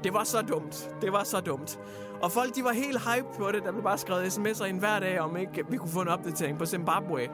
Det 0.04 0.14
var 0.14 0.24
så 0.24 0.42
dumt. 0.42 0.90
Det 1.02 1.12
var 1.12 1.24
så 1.24 1.40
dumt. 1.40 1.80
Og 2.22 2.32
folk, 2.32 2.56
de 2.56 2.64
var 2.64 2.74
helt 2.74 3.00
hype 3.00 3.28
på 3.38 3.52
det. 3.52 3.64
Der 3.64 3.72
blev 3.72 3.84
bare 3.84 3.98
skrevet 3.98 4.38
sms'er 4.38 4.66
ind 4.66 4.80
hver 4.80 5.00
dag, 5.00 5.20
om 5.20 5.38
ikke 5.38 5.66
vi 5.70 5.78
kunne 5.78 5.92
få 5.92 6.02
en 6.02 6.08
opdatering 6.08 6.60
på 6.60 6.66
Zimbabwe. 6.66 7.28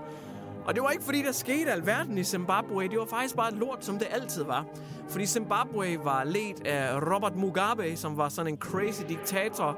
Og 0.65 0.75
det 0.75 0.84
var 0.84 0.89
ikke 0.89 1.03
fordi, 1.03 1.22
der 1.22 1.31
skete 1.31 1.72
alverden 1.72 2.17
i 2.17 2.24
Zimbabwe. 2.24 2.88
Det 2.88 3.00
var 3.00 3.05
faktisk 3.05 3.36
bare 3.36 3.53
lort, 3.53 3.86
som 3.86 4.00
det 4.00 4.07
altid 4.12 4.43
var. 4.43 4.65
Fordi 5.10 5.25
Zimbabwe 5.25 6.00
var 6.03 6.24
ledt 6.24 6.67
af 6.67 7.13
Robert 7.13 7.36
Mugabe, 7.36 7.98
som 7.98 8.17
var 8.17 8.30
sådan 8.30 8.54
en 8.54 8.58
crazy 8.58 9.01
diktator, 9.10 9.78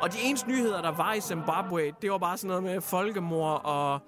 og 0.00 0.12
de 0.12 0.18
eneste 0.22 0.48
nyheder, 0.48 0.82
der 0.82 0.92
var 0.92 1.14
i 1.14 1.20
Zimbabwe, 1.20 1.92
det 2.02 2.10
var 2.10 2.18
bare 2.18 2.36
sådan 2.36 2.48
noget 2.48 2.62
med 2.62 2.80
folkemord 2.80 3.60
og 3.64 3.98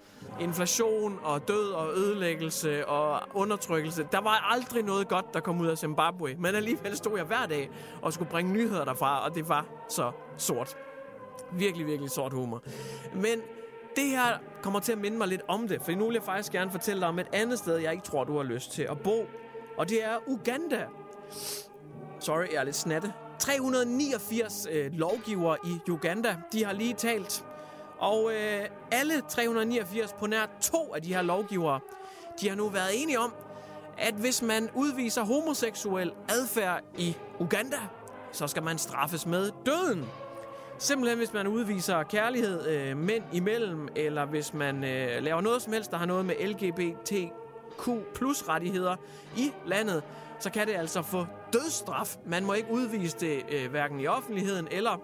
inflation 0.40 1.18
og 1.22 1.48
død 1.48 1.70
og 1.70 1.88
ødelæggelse 1.96 2.86
og 2.88 3.20
undertrykkelse. 3.34 4.08
Der 4.12 4.20
var 4.20 4.50
aldrig 4.52 4.82
noget 4.82 5.08
godt, 5.08 5.34
der 5.34 5.40
kom 5.40 5.60
ud 5.60 5.66
af 5.66 5.78
Zimbabwe. 5.78 6.34
Men 6.38 6.54
alligevel 6.54 6.96
stod 6.96 7.16
jeg 7.16 7.26
hver 7.26 7.46
dag 7.46 7.70
og 8.02 8.12
skulle 8.12 8.30
bringe 8.30 8.52
nyheder 8.52 8.84
derfra, 8.84 9.24
og 9.24 9.34
det 9.34 9.48
var 9.48 9.66
så 9.88 10.12
sort. 10.36 10.76
Virkelig, 11.52 11.86
virkelig 11.86 12.10
sort 12.10 12.32
humor. 12.32 12.62
Men 13.14 13.40
det 13.96 14.04
her 14.04 14.38
kommer 14.62 14.80
til 14.80 14.92
at 14.92 14.98
minde 14.98 15.18
mig 15.18 15.28
lidt 15.28 15.42
om 15.48 15.68
det, 15.68 15.82
for 15.82 15.92
nu 15.92 16.06
vil 16.06 16.14
jeg 16.14 16.22
faktisk 16.22 16.52
gerne 16.52 16.70
fortælle 16.70 17.00
dig 17.00 17.08
om 17.08 17.18
et 17.18 17.26
andet 17.32 17.58
sted, 17.58 17.76
jeg 17.76 17.92
ikke 17.92 18.04
tror, 18.04 18.24
du 18.24 18.36
har 18.36 18.44
lyst 18.44 18.72
til 18.72 18.82
at 18.82 18.98
bo. 18.98 19.26
Og 19.76 19.88
det 19.88 20.04
er 20.04 20.16
Uganda. 20.26 20.86
Sorry, 22.20 22.46
jeg 22.52 22.60
er 22.60 22.64
lidt 22.64 22.76
snatte. 22.76 23.12
389 23.38 24.66
øh, 24.70 24.92
lovgivere 24.92 25.56
i 25.64 25.90
Uganda, 25.90 26.36
de 26.52 26.64
har 26.64 26.72
lige 26.72 26.94
talt. 26.94 27.44
Og 27.98 28.32
øh, 28.32 28.66
alle 28.92 29.22
389 29.28 30.12
på 30.18 30.26
nær 30.26 30.46
to 30.60 30.94
af 30.94 31.02
de 31.02 31.14
her 31.14 31.22
lovgivere, 31.22 31.80
de 32.40 32.48
har 32.48 32.56
nu 32.56 32.68
været 32.68 33.02
enige 33.02 33.18
om, 33.18 33.34
at 33.98 34.14
hvis 34.14 34.42
man 34.42 34.68
udviser 34.74 35.24
homoseksuel 35.24 36.12
adfærd 36.28 36.82
i 36.98 37.16
Uganda, 37.40 37.78
så 38.32 38.46
skal 38.46 38.62
man 38.62 38.78
straffes 38.78 39.26
med 39.26 39.50
døden. 39.66 40.04
Simpelthen 40.78 41.18
hvis 41.18 41.32
man 41.32 41.46
udviser 41.46 42.02
kærlighed 42.02 42.68
øh, 42.68 42.96
mænd 42.96 43.24
imellem, 43.32 43.88
eller 43.96 44.24
hvis 44.24 44.54
man 44.54 44.84
øh, 44.84 45.22
laver 45.22 45.40
noget 45.40 45.62
som 45.62 45.72
helst, 45.72 45.90
der 45.90 45.96
har 45.96 46.06
noget 46.06 46.24
med 46.24 46.34
LGBTQ 46.46 47.88
plus 48.14 48.48
rettigheder 48.48 48.96
i 49.36 49.52
landet, 49.66 50.02
så 50.40 50.50
kan 50.50 50.66
det 50.66 50.74
altså 50.74 51.02
få 51.02 51.26
dødsstraf. 51.52 52.16
Man 52.26 52.44
må 52.44 52.52
ikke 52.52 52.70
udvise 52.70 53.18
det 53.18 53.44
øh, 53.48 53.70
hverken 53.70 54.00
i 54.00 54.06
offentligheden 54.06 54.68
eller 54.70 55.00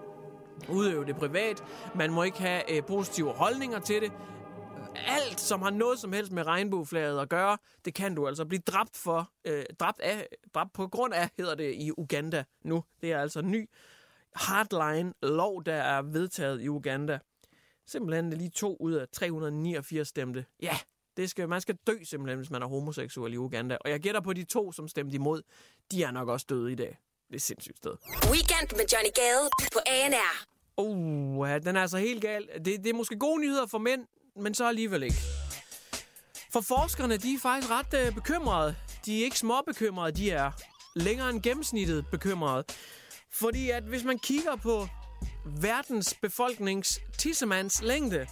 udøve 0.69 1.05
det 1.05 1.15
privat. 1.15 1.63
Man 1.95 2.11
må 2.11 2.23
ikke 2.23 2.41
have 2.41 2.77
øh, 2.77 2.83
positive 2.83 3.31
holdninger 3.33 3.79
til 3.79 4.01
det. 4.01 4.11
Alt, 5.07 5.39
som 5.39 5.61
har 5.61 5.69
noget 5.69 5.99
som 5.99 6.13
helst 6.13 6.31
med 6.31 6.47
regnbueflaget 6.47 7.19
at 7.19 7.29
gøre, 7.29 7.57
det 7.85 7.93
kan 7.93 8.15
du 8.15 8.27
altså 8.27 8.45
blive 8.45 8.61
dræbt 8.67 8.97
for. 8.97 9.29
Øh, 9.45 9.63
dræbt, 9.79 10.01
af, 10.01 10.27
dræbt 10.53 10.73
på 10.73 10.87
grund 10.87 11.13
af, 11.13 11.29
hedder 11.37 11.55
det 11.55 11.73
i 11.73 11.91
Uganda 11.97 12.43
nu. 12.63 12.83
Det 13.01 13.11
er 13.11 13.19
altså 13.19 13.41
ny 13.41 13.69
hardline 14.35 15.13
lov, 15.23 15.63
der 15.63 15.75
er 15.75 16.01
vedtaget 16.01 16.61
i 16.61 16.69
Uganda. 16.69 17.19
Simpelthen 17.87 18.29
lige 18.29 18.49
to 18.49 18.77
ud 18.79 18.93
af 18.93 19.07
389 19.13 20.07
stemte. 20.07 20.45
Ja, 20.61 20.77
det 21.17 21.29
skal, 21.29 21.49
man 21.49 21.61
skal 21.61 21.77
dø 21.87 22.03
simpelthen, 22.03 22.37
hvis 22.37 22.49
man 22.49 22.61
er 22.61 22.67
homoseksuel 22.67 23.33
i 23.33 23.37
Uganda. 23.37 23.77
Og 23.81 23.89
jeg 23.89 23.99
gætter 23.99 24.21
på 24.21 24.33
de 24.33 24.43
to, 24.43 24.71
som 24.71 24.87
stemte 24.87 25.15
imod, 25.15 25.41
de 25.91 26.03
er 26.03 26.11
nok 26.11 26.29
også 26.29 26.45
døde 26.49 26.71
i 26.71 26.75
dag. 26.75 26.97
Det 27.27 27.35
er 27.35 27.39
sindssygt 27.39 27.77
sted. 27.77 27.91
Weekend 28.31 28.77
med 28.77 28.85
Johnny 28.93 29.11
Gade 29.15 29.49
på 29.73 29.79
ANR. 29.85 30.45
Uh, 30.77 31.49
ja, 31.49 31.59
den 31.59 31.75
er 31.75 31.81
altså 31.81 31.97
helt 31.97 32.21
gal. 32.21 32.47
Det, 32.65 32.65
det 32.65 32.87
er 32.87 32.93
måske 32.93 33.19
gode 33.19 33.41
nyheder 33.41 33.65
for 33.65 33.77
mænd, 33.77 34.07
men 34.35 34.53
så 34.53 34.67
alligevel 34.67 35.03
ikke. 35.03 35.15
For 36.53 36.61
forskerne, 36.61 37.17
de 37.17 37.33
er 37.33 37.39
faktisk 37.39 37.71
ret 37.71 37.93
øh, 38.05 38.13
bekymrede. 38.15 38.75
De 39.05 39.19
er 39.19 39.23
ikke 39.23 39.39
små 39.39 39.61
bekymrede, 39.67 40.11
de 40.11 40.31
er 40.31 40.51
længere 40.95 41.29
end 41.29 41.41
gennemsnittet 41.41 42.05
bekymrede. 42.11 42.63
Fordi 43.33 43.69
at 43.69 43.83
hvis 43.83 44.03
man 44.03 44.19
kigger 44.19 44.55
på 44.55 44.87
verdens 45.45 46.13
befolknings 46.21 46.99
tissemands 47.17 47.81
længde, 47.81 48.27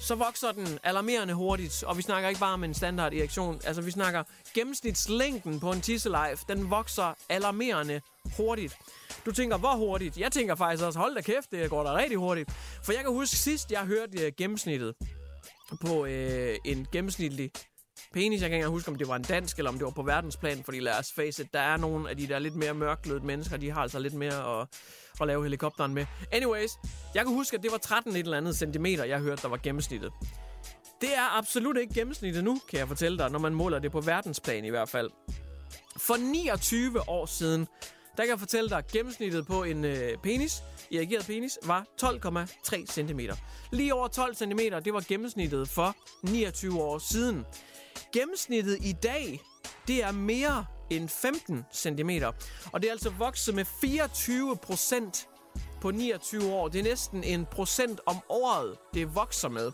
så 0.00 0.14
vokser 0.14 0.52
den 0.52 0.78
alarmerende 0.82 1.34
hurtigt. 1.34 1.82
Og 1.82 1.96
vi 1.96 2.02
snakker 2.02 2.28
ikke 2.28 2.40
bare 2.40 2.54
om 2.54 2.64
en 2.64 2.74
standard 2.74 3.12
erektion. 3.14 3.60
Altså, 3.64 3.82
vi 3.82 3.90
snakker 3.90 4.22
gennemsnitslængden 4.54 5.60
på 5.60 5.72
en 5.72 5.80
tisselife. 5.80 6.44
Den 6.48 6.70
vokser 6.70 7.14
alarmerende 7.28 8.00
hurtigt. 8.36 8.76
Du 9.26 9.32
tænker, 9.32 9.58
hvor 9.58 9.76
hurtigt? 9.76 10.18
Jeg 10.18 10.32
tænker 10.32 10.54
faktisk 10.54 10.84
også, 10.84 10.98
hold 10.98 11.14
da 11.14 11.20
kæft, 11.20 11.50
det 11.50 11.70
går 11.70 11.82
da 11.82 11.96
rigtig 11.96 12.18
hurtigt. 12.18 12.52
For 12.84 12.92
jeg 12.92 13.00
kan 13.00 13.12
huske 13.12 13.36
sidst, 13.36 13.72
jeg 13.72 13.80
hørte 13.80 14.26
eh, 14.26 14.32
gennemsnittet 14.38 14.94
på 15.86 16.06
øh, 16.06 16.56
en 16.64 16.86
gennemsnitlig 16.92 17.50
penis. 18.14 18.42
Jeg 18.42 18.50
kan 18.50 18.56
ikke 18.56 18.68
huske, 18.68 18.90
om 18.90 18.98
det 18.98 19.08
var 19.08 19.16
en 19.16 19.22
dansk, 19.22 19.58
eller 19.58 19.70
om 19.70 19.78
det 19.78 19.84
var 19.84 19.90
på 19.90 20.02
verdensplan, 20.02 20.62
fordi 20.64 20.80
lad 20.80 20.98
os 20.98 21.12
face 21.12 21.42
it, 21.42 21.52
der 21.52 21.60
er 21.60 21.76
nogle 21.76 22.10
af 22.10 22.16
de 22.16 22.26
der 22.26 22.38
lidt 22.38 22.56
mere 22.56 22.74
mørklødte 22.74 23.26
mennesker, 23.26 23.56
de 23.56 23.70
har 23.70 23.80
altså 23.80 23.98
lidt 23.98 24.14
mere 24.14 24.60
at, 24.60 24.68
at 25.20 25.26
lave 25.26 25.42
helikopteren 25.42 25.94
med. 25.94 26.06
Anyways, 26.32 26.70
jeg 27.14 27.24
kan 27.24 27.34
huske, 27.34 27.56
at 27.56 27.62
det 27.62 27.72
var 27.72 27.78
13 27.78 28.12
et 28.12 28.18
eller 28.18 28.36
andet 28.36 28.56
centimeter, 28.56 29.04
jeg 29.04 29.18
hørte, 29.18 29.42
der 29.42 29.48
var 29.48 29.56
gennemsnittet. 29.56 30.12
Det 31.00 31.14
er 31.16 31.38
absolut 31.38 31.76
ikke 31.76 31.94
gennemsnittet 31.94 32.44
nu, 32.44 32.60
kan 32.70 32.78
jeg 32.78 32.88
fortælle 32.88 33.18
dig, 33.18 33.30
når 33.30 33.38
man 33.38 33.54
måler 33.54 33.78
det 33.78 33.92
på 33.92 34.00
verdensplan 34.00 34.64
i 34.64 34.70
hvert 34.70 34.88
fald. 34.88 35.10
For 35.96 36.16
29 36.32 37.08
år 37.08 37.26
siden, 37.26 37.68
der 38.16 38.22
kan 38.22 38.30
jeg 38.30 38.38
fortælle 38.38 38.70
dig, 38.70 38.78
at 38.78 38.86
gennemsnittet 38.86 39.46
på 39.46 39.62
en 39.62 39.84
øh, 39.84 40.18
penis, 40.22 40.62
irrigeret 40.90 41.26
penis, 41.26 41.58
var 41.66 41.86
12,3 42.02 42.86
cm. 42.86 43.20
Lige 43.72 43.94
over 43.94 44.08
12 44.08 44.34
cm, 44.34 44.58
det 44.84 44.94
var 44.94 45.04
gennemsnittet 45.08 45.68
for 45.68 45.96
29 46.22 46.82
år 46.82 46.98
siden. 46.98 47.46
Gennemsnittet 48.12 48.78
i 48.80 48.92
dag, 48.92 49.40
det 49.88 50.04
er 50.04 50.12
mere 50.12 50.66
end 50.90 51.08
15 51.08 51.64
cm. 51.74 52.10
Og 52.72 52.82
det 52.82 52.88
er 52.88 52.92
altså 52.92 53.10
vokset 53.10 53.54
med 53.54 53.64
24 53.80 54.56
procent 54.56 55.28
på 55.80 55.90
29 55.90 56.52
år. 56.52 56.68
Det 56.68 56.78
er 56.78 56.82
næsten 56.82 57.24
en 57.24 57.46
procent 57.46 58.00
om 58.06 58.16
året, 58.28 58.76
det 58.94 59.14
vokser 59.14 59.48
med. 59.48 59.72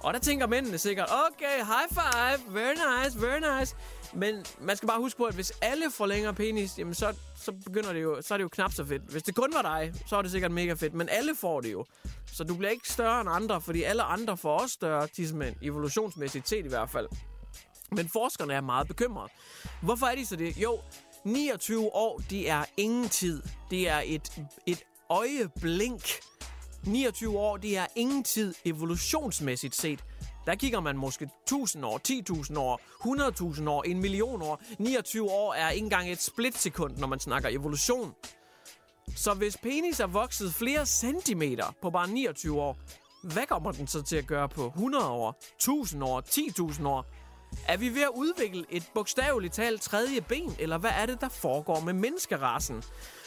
Og 0.00 0.14
der 0.14 0.20
tænker 0.20 0.46
mændene 0.46 0.78
sikkert, 0.78 1.08
okay, 1.26 1.56
high 1.56 1.88
five, 1.90 2.54
very 2.54 2.74
nice, 2.74 3.20
very 3.20 3.60
nice. 3.60 3.76
Men 4.14 4.44
man 4.60 4.76
skal 4.76 4.86
bare 4.86 5.00
huske 5.00 5.18
på, 5.18 5.24
at 5.24 5.34
hvis 5.34 5.52
alle 5.62 5.90
får 5.90 6.06
længere 6.06 6.34
penis, 6.34 6.78
jamen 6.78 6.94
så, 6.94 7.14
så 7.36 7.52
begynder 7.52 7.92
det 7.92 8.02
jo, 8.02 8.22
så 8.22 8.34
er 8.34 8.38
det 8.38 8.42
jo 8.42 8.48
knap 8.48 8.72
så 8.72 8.84
fedt. 8.84 9.02
Hvis 9.02 9.22
det 9.22 9.34
kun 9.34 9.54
var 9.54 9.62
dig, 9.62 9.92
så 10.06 10.16
er 10.16 10.22
det 10.22 10.30
sikkert 10.30 10.50
mega 10.50 10.72
fedt. 10.72 10.94
Men 10.94 11.08
alle 11.08 11.34
får 11.36 11.60
det 11.60 11.72
jo. 11.72 11.84
Så 12.32 12.44
du 12.44 12.54
bliver 12.54 12.70
ikke 12.70 12.88
større 12.88 13.20
end 13.20 13.30
andre, 13.32 13.60
fordi 13.60 13.82
alle 13.82 14.02
andre 14.02 14.36
får 14.36 14.58
også 14.58 14.72
større 14.72 15.06
tissemænd, 15.06 15.56
evolutionsmæssigt 15.62 16.48
set 16.48 16.64
i 16.64 16.68
hvert 16.68 16.90
fald. 16.90 17.08
Men 17.90 18.08
forskerne 18.08 18.54
er 18.54 18.60
meget 18.60 18.88
bekymrede. 18.88 19.28
Hvorfor 19.82 20.06
er 20.06 20.14
de 20.14 20.26
så 20.26 20.36
det? 20.36 20.56
Jo, 20.56 20.80
29 21.24 21.94
år, 21.94 22.22
det 22.30 22.50
er 22.50 22.64
ingen 22.76 23.08
tid. 23.08 23.42
Det 23.70 23.88
er 23.88 24.02
et, 24.04 24.42
et 24.66 24.82
øjeblink. 25.10 26.02
29 26.86 27.38
år, 27.38 27.56
det 27.56 27.76
er 27.78 27.86
ingen 27.96 28.24
tid 28.24 28.54
evolutionsmæssigt 28.64 29.74
set. 29.74 30.04
Der 30.46 30.54
kigger 30.54 30.80
man 30.80 30.96
måske 30.96 31.28
1000 31.42 31.84
år, 31.84 32.00
10.000 32.08 32.58
år, 32.58 32.80
100.000 33.60 33.68
år, 33.68 33.82
en 33.82 34.00
million 34.00 34.42
år. 34.42 34.62
29 34.78 35.30
år 35.30 35.54
er 35.54 35.70
ikke 35.70 35.84
engang 35.84 36.12
et 36.12 36.22
splitsekund, 36.22 36.96
når 36.96 37.06
man 37.06 37.20
snakker 37.20 37.48
evolution. 37.48 38.14
Så 39.16 39.34
hvis 39.34 39.56
penis 39.56 40.00
er 40.00 40.06
vokset 40.06 40.54
flere 40.54 40.86
centimeter 40.86 41.74
på 41.82 41.90
bare 41.90 42.08
29 42.08 42.60
år, 42.60 42.76
hvad 43.22 43.46
kommer 43.46 43.72
den 43.72 43.86
så 43.86 44.02
til 44.02 44.16
at 44.16 44.26
gøre 44.26 44.48
på 44.48 44.66
100 44.66 45.08
år, 45.08 45.36
1000 45.56 46.04
år, 46.04 46.20
10.000 46.20 46.88
år? 46.88 47.06
Er 47.68 47.76
vi 47.76 47.88
ved 47.94 48.02
at 48.02 48.10
udvikle 48.14 48.64
et 48.70 48.82
bogstaveligt 48.94 49.54
talt 49.54 49.82
tredje 49.82 50.20
ben, 50.20 50.56
eller 50.58 50.78
hvad 50.78 50.90
er 51.00 51.06
det, 51.06 51.20
der 51.20 51.28
foregår 51.28 51.80
med 51.80 51.92
menneskerassen? 51.92 52.84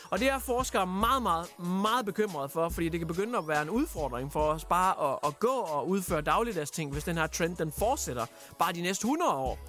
Og 0.09 0.19
det 0.19 0.29
er 0.29 0.39
forskere 0.39 0.87
meget, 0.87 1.23
meget, 1.23 1.59
meget 1.59 2.05
bekymrede 2.05 2.49
for, 2.49 2.69
fordi 2.69 2.89
det 2.89 2.99
kan 2.99 3.07
begynde 3.07 3.37
at 3.37 3.47
være 3.47 3.61
en 3.61 3.69
udfordring 3.69 4.31
for 4.31 4.41
os 4.41 4.65
bare 4.65 5.11
at, 5.11 5.19
at 5.27 5.39
gå 5.39 5.47
og 5.47 5.89
udføre 5.89 6.21
dagligdags 6.21 6.71
ting, 6.71 6.91
hvis 6.91 7.03
den 7.03 7.17
her 7.17 7.27
trend 7.27 7.55
den 7.55 7.71
fortsætter 7.71 8.25
bare 8.59 8.73
de 8.73 8.81
næste 8.81 9.05
100 9.05 9.31
år. 9.33 9.59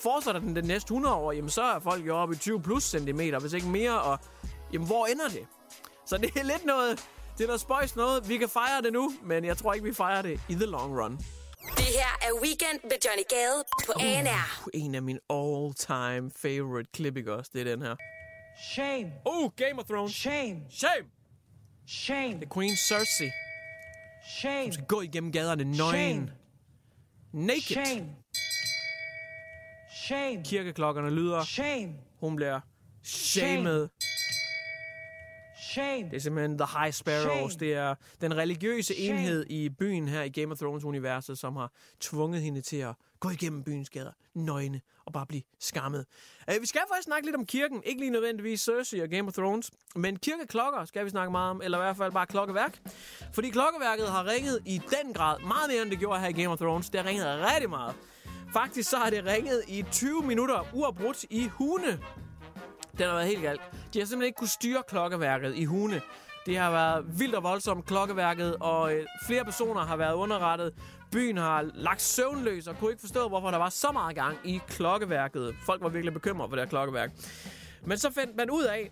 Fortsætter 0.00 0.40
den 0.40 0.56
de 0.56 0.62
næste 0.62 0.86
100 0.86 1.14
år, 1.14 1.32
jamen 1.32 1.50
så 1.50 1.62
er 1.62 1.78
folk 1.78 2.06
jo 2.06 2.16
oppe 2.16 2.34
i 2.34 2.38
20 2.38 2.62
plus 2.62 2.84
centimeter, 2.84 3.38
hvis 3.38 3.52
ikke 3.52 3.68
mere, 3.68 4.02
og 4.02 4.18
jamen 4.72 4.86
hvor 4.86 5.06
ender 5.06 5.28
det? 5.28 5.46
Så 6.06 6.18
det 6.18 6.36
er 6.36 6.42
lidt 6.42 6.64
noget, 6.64 7.08
det 7.38 7.44
er 7.44 7.46
noget 7.46 7.60
spøjs 7.60 7.96
noget. 7.96 8.28
Vi 8.28 8.36
kan 8.36 8.48
fejre 8.48 8.82
det 8.82 8.92
nu, 8.92 9.12
men 9.22 9.44
jeg 9.44 9.56
tror 9.56 9.72
ikke, 9.72 9.84
vi 9.84 9.94
fejrer 9.94 10.22
det 10.22 10.40
i 10.48 10.54
the 10.54 10.66
long 10.66 11.00
run. 11.00 11.18
Det 11.98 12.06
her 12.06 12.28
er 12.28 12.42
Weekend 12.42 12.80
med 12.82 12.98
Johnny 13.04 13.22
Gade 13.28 13.64
på 13.86 13.92
ANR. 14.00 14.66
Uh, 14.66 14.80
en 14.82 14.94
af 14.94 15.02
mine 15.02 15.20
all-time 15.30 16.30
favorite 16.36 16.90
klip, 16.94 17.16
ikke 17.16 17.34
også? 17.34 17.50
Det 17.54 17.60
er 17.60 17.64
den 17.64 17.82
her. 17.82 17.96
Shame. 18.72 19.12
Oh, 19.24 19.50
Game 19.56 19.78
of 19.78 19.84
Thrones. 19.84 20.14
Shame. 20.14 20.60
Shame. 20.70 21.06
Shame. 21.88 22.34
The 22.34 22.46
Queen 22.54 22.76
Cersei. 22.76 23.30
Shame. 24.38 24.62
Hun 24.62 24.72
skal 24.72 24.86
gå 24.86 25.00
igennem 25.00 25.32
gaderne 25.32 25.64
nøgen. 25.64 26.30
Naked. 27.32 27.60
Shame. 27.60 28.06
Shame. 30.04 30.44
Kirkeklokkerne 30.44 31.10
lyder. 31.10 31.44
Shame. 31.44 31.94
Hun 32.20 32.36
bliver 32.36 32.60
shamed. 33.04 33.88
Shame. 33.88 34.17
Det 36.10 36.16
er 36.16 36.20
simpelthen 36.20 36.58
The 36.58 36.78
High 36.78 36.92
Sparrows. 36.92 37.52
Shame. 37.52 37.60
Det 37.60 37.74
er 37.74 37.94
den 38.20 38.36
religiøse 38.36 38.94
Shame. 38.94 39.08
enhed 39.08 39.46
i 39.50 39.68
byen 39.68 40.08
her 40.08 40.22
i 40.22 40.28
Game 40.28 40.52
of 40.52 40.58
Thrones-universet, 40.58 41.38
som 41.38 41.56
har 41.56 41.72
tvunget 42.00 42.42
hende 42.42 42.60
til 42.60 42.76
at 42.76 42.94
gå 43.20 43.30
igennem 43.30 43.64
byens 43.64 43.90
gader, 43.90 44.12
nøgne 44.34 44.80
og 45.06 45.12
bare 45.12 45.26
blive 45.26 45.42
skammet. 45.60 46.06
Uh, 46.48 46.60
vi 46.60 46.66
skal 46.66 46.80
faktisk 46.92 47.04
snakke 47.04 47.26
lidt 47.26 47.36
om 47.36 47.46
kirken. 47.46 47.82
Ikke 47.84 48.00
lige 48.00 48.10
nødvendigvis 48.10 48.60
Cersei 48.60 49.00
og 49.00 49.08
Game 49.08 49.28
of 49.28 49.32
Thrones, 49.34 49.70
men 49.96 50.16
kirkeklokker 50.16 50.84
skal 50.84 51.04
vi 51.04 51.10
snakke 51.10 51.30
meget 51.30 51.50
om, 51.50 51.60
eller 51.64 51.78
i 51.78 51.80
hvert 51.82 51.96
fald 51.96 52.12
bare 52.12 52.26
klokkeværk. 52.26 52.78
Fordi 53.32 53.50
klokkeværket 53.50 54.08
har 54.08 54.26
ringet 54.26 54.58
i 54.66 54.80
den 55.02 55.12
grad, 55.14 55.40
meget 55.40 55.70
mere 55.70 55.82
end 55.82 55.90
det 55.90 55.98
gjorde 55.98 56.20
her 56.20 56.28
i 56.28 56.32
Game 56.32 56.48
of 56.48 56.58
Thrones. 56.58 56.90
Det 56.90 57.00
har 57.00 57.08
ringet 57.08 57.26
rigtig 57.54 57.70
meget. 57.70 57.94
Faktisk 58.52 58.90
så 58.90 58.96
har 58.96 59.10
det 59.10 59.24
ringet 59.26 59.62
i 59.68 59.84
20 59.92 60.22
minutter 60.22 60.66
uafbrudt 60.72 61.24
i 61.30 61.48
hune. 61.48 61.98
Den 62.98 63.06
har 63.06 63.14
været 63.14 63.26
helt 63.26 63.42
galt. 63.42 63.60
De 63.94 63.98
har 63.98 64.06
simpelthen 64.06 64.22
ikke 64.22 64.36
kunne 64.36 64.48
styre 64.48 64.82
klokkeværket 64.88 65.56
i 65.56 65.64
Hune. 65.64 66.02
Det 66.46 66.58
har 66.58 66.70
været 66.70 67.18
vildt 67.18 67.34
og 67.34 67.42
voldsomt 67.42 67.86
klokkeværket, 67.86 68.56
og 68.60 68.94
øh, 68.94 69.06
flere 69.26 69.44
personer 69.44 69.80
har 69.80 69.96
været 69.96 70.14
underrettet. 70.14 70.74
Byen 71.12 71.36
har 71.36 71.70
lagt 71.74 72.02
søvnløs 72.02 72.66
og 72.66 72.78
kunne 72.78 72.90
ikke 72.90 73.00
forstå, 73.00 73.28
hvorfor 73.28 73.50
der 73.50 73.58
var 73.58 73.68
så 73.68 73.92
meget 73.92 74.14
gang 74.14 74.36
i 74.44 74.60
klokkeværket. 74.68 75.54
Folk 75.66 75.82
var 75.82 75.88
virkelig 75.88 76.12
bekymrede 76.14 76.48
for 76.48 76.56
det 76.56 76.64
her 76.64 76.70
klokkeværk. 76.70 77.10
Men 77.86 77.98
så 77.98 78.12
fandt 78.12 78.36
man 78.36 78.50
ud 78.50 78.64
af, 78.64 78.90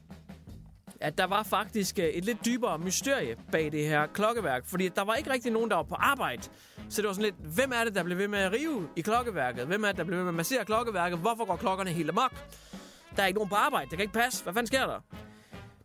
at 1.00 1.18
der 1.18 1.24
var 1.24 1.42
faktisk 1.42 1.98
øh, 1.98 2.04
et 2.04 2.24
lidt 2.24 2.44
dybere 2.44 2.78
mysterie 2.78 3.36
bag 3.52 3.72
det 3.72 3.86
her 3.88 4.06
klokkeværk. 4.06 4.66
Fordi 4.66 4.88
der 4.88 5.04
var 5.04 5.14
ikke 5.14 5.30
rigtig 5.32 5.52
nogen, 5.52 5.70
der 5.70 5.76
var 5.76 5.82
på 5.82 5.94
arbejde. 5.94 6.42
Så 6.88 7.02
det 7.02 7.08
var 7.08 7.14
sådan 7.14 7.24
lidt, 7.24 7.54
hvem 7.54 7.72
er 7.74 7.84
det, 7.84 7.94
der 7.94 8.02
blev 8.02 8.18
ved 8.18 8.28
med 8.28 8.38
at 8.38 8.52
rive 8.52 8.88
i 8.96 9.00
klokkeværket? 9.00 9.66
Hvem 9.66 9.84
er 9.84 9.88
det, 9.88 9.96
der 9.96 10.04
blev 10.04 10.16
ved 10.16 10.24
med 10.24 10.32
at 10.32 10.36
massere 10.36 10.64
klokkeværket? 10.64 11.18
Hvorfor 11.18 11.44
går 11.44 11.56
klokkerne 11.56 11.90
helt 11.90 12.10
amok? 12.10 12.32
Der 13.16 13.22
er 13.22 13.26
ikke 13.26 13.38
nogen 13.38 13.48
på 13.48 13.54
arbejde. 13.54 13.90
Det 13.90 13.98
kan 13.98 14.02
ikke 14.02 14.14
passe. 14.14 14.42
Hvad 14.42 14.52
fanden 14.52 14.66
sker 14.66 14.86
der? 14.86 15.00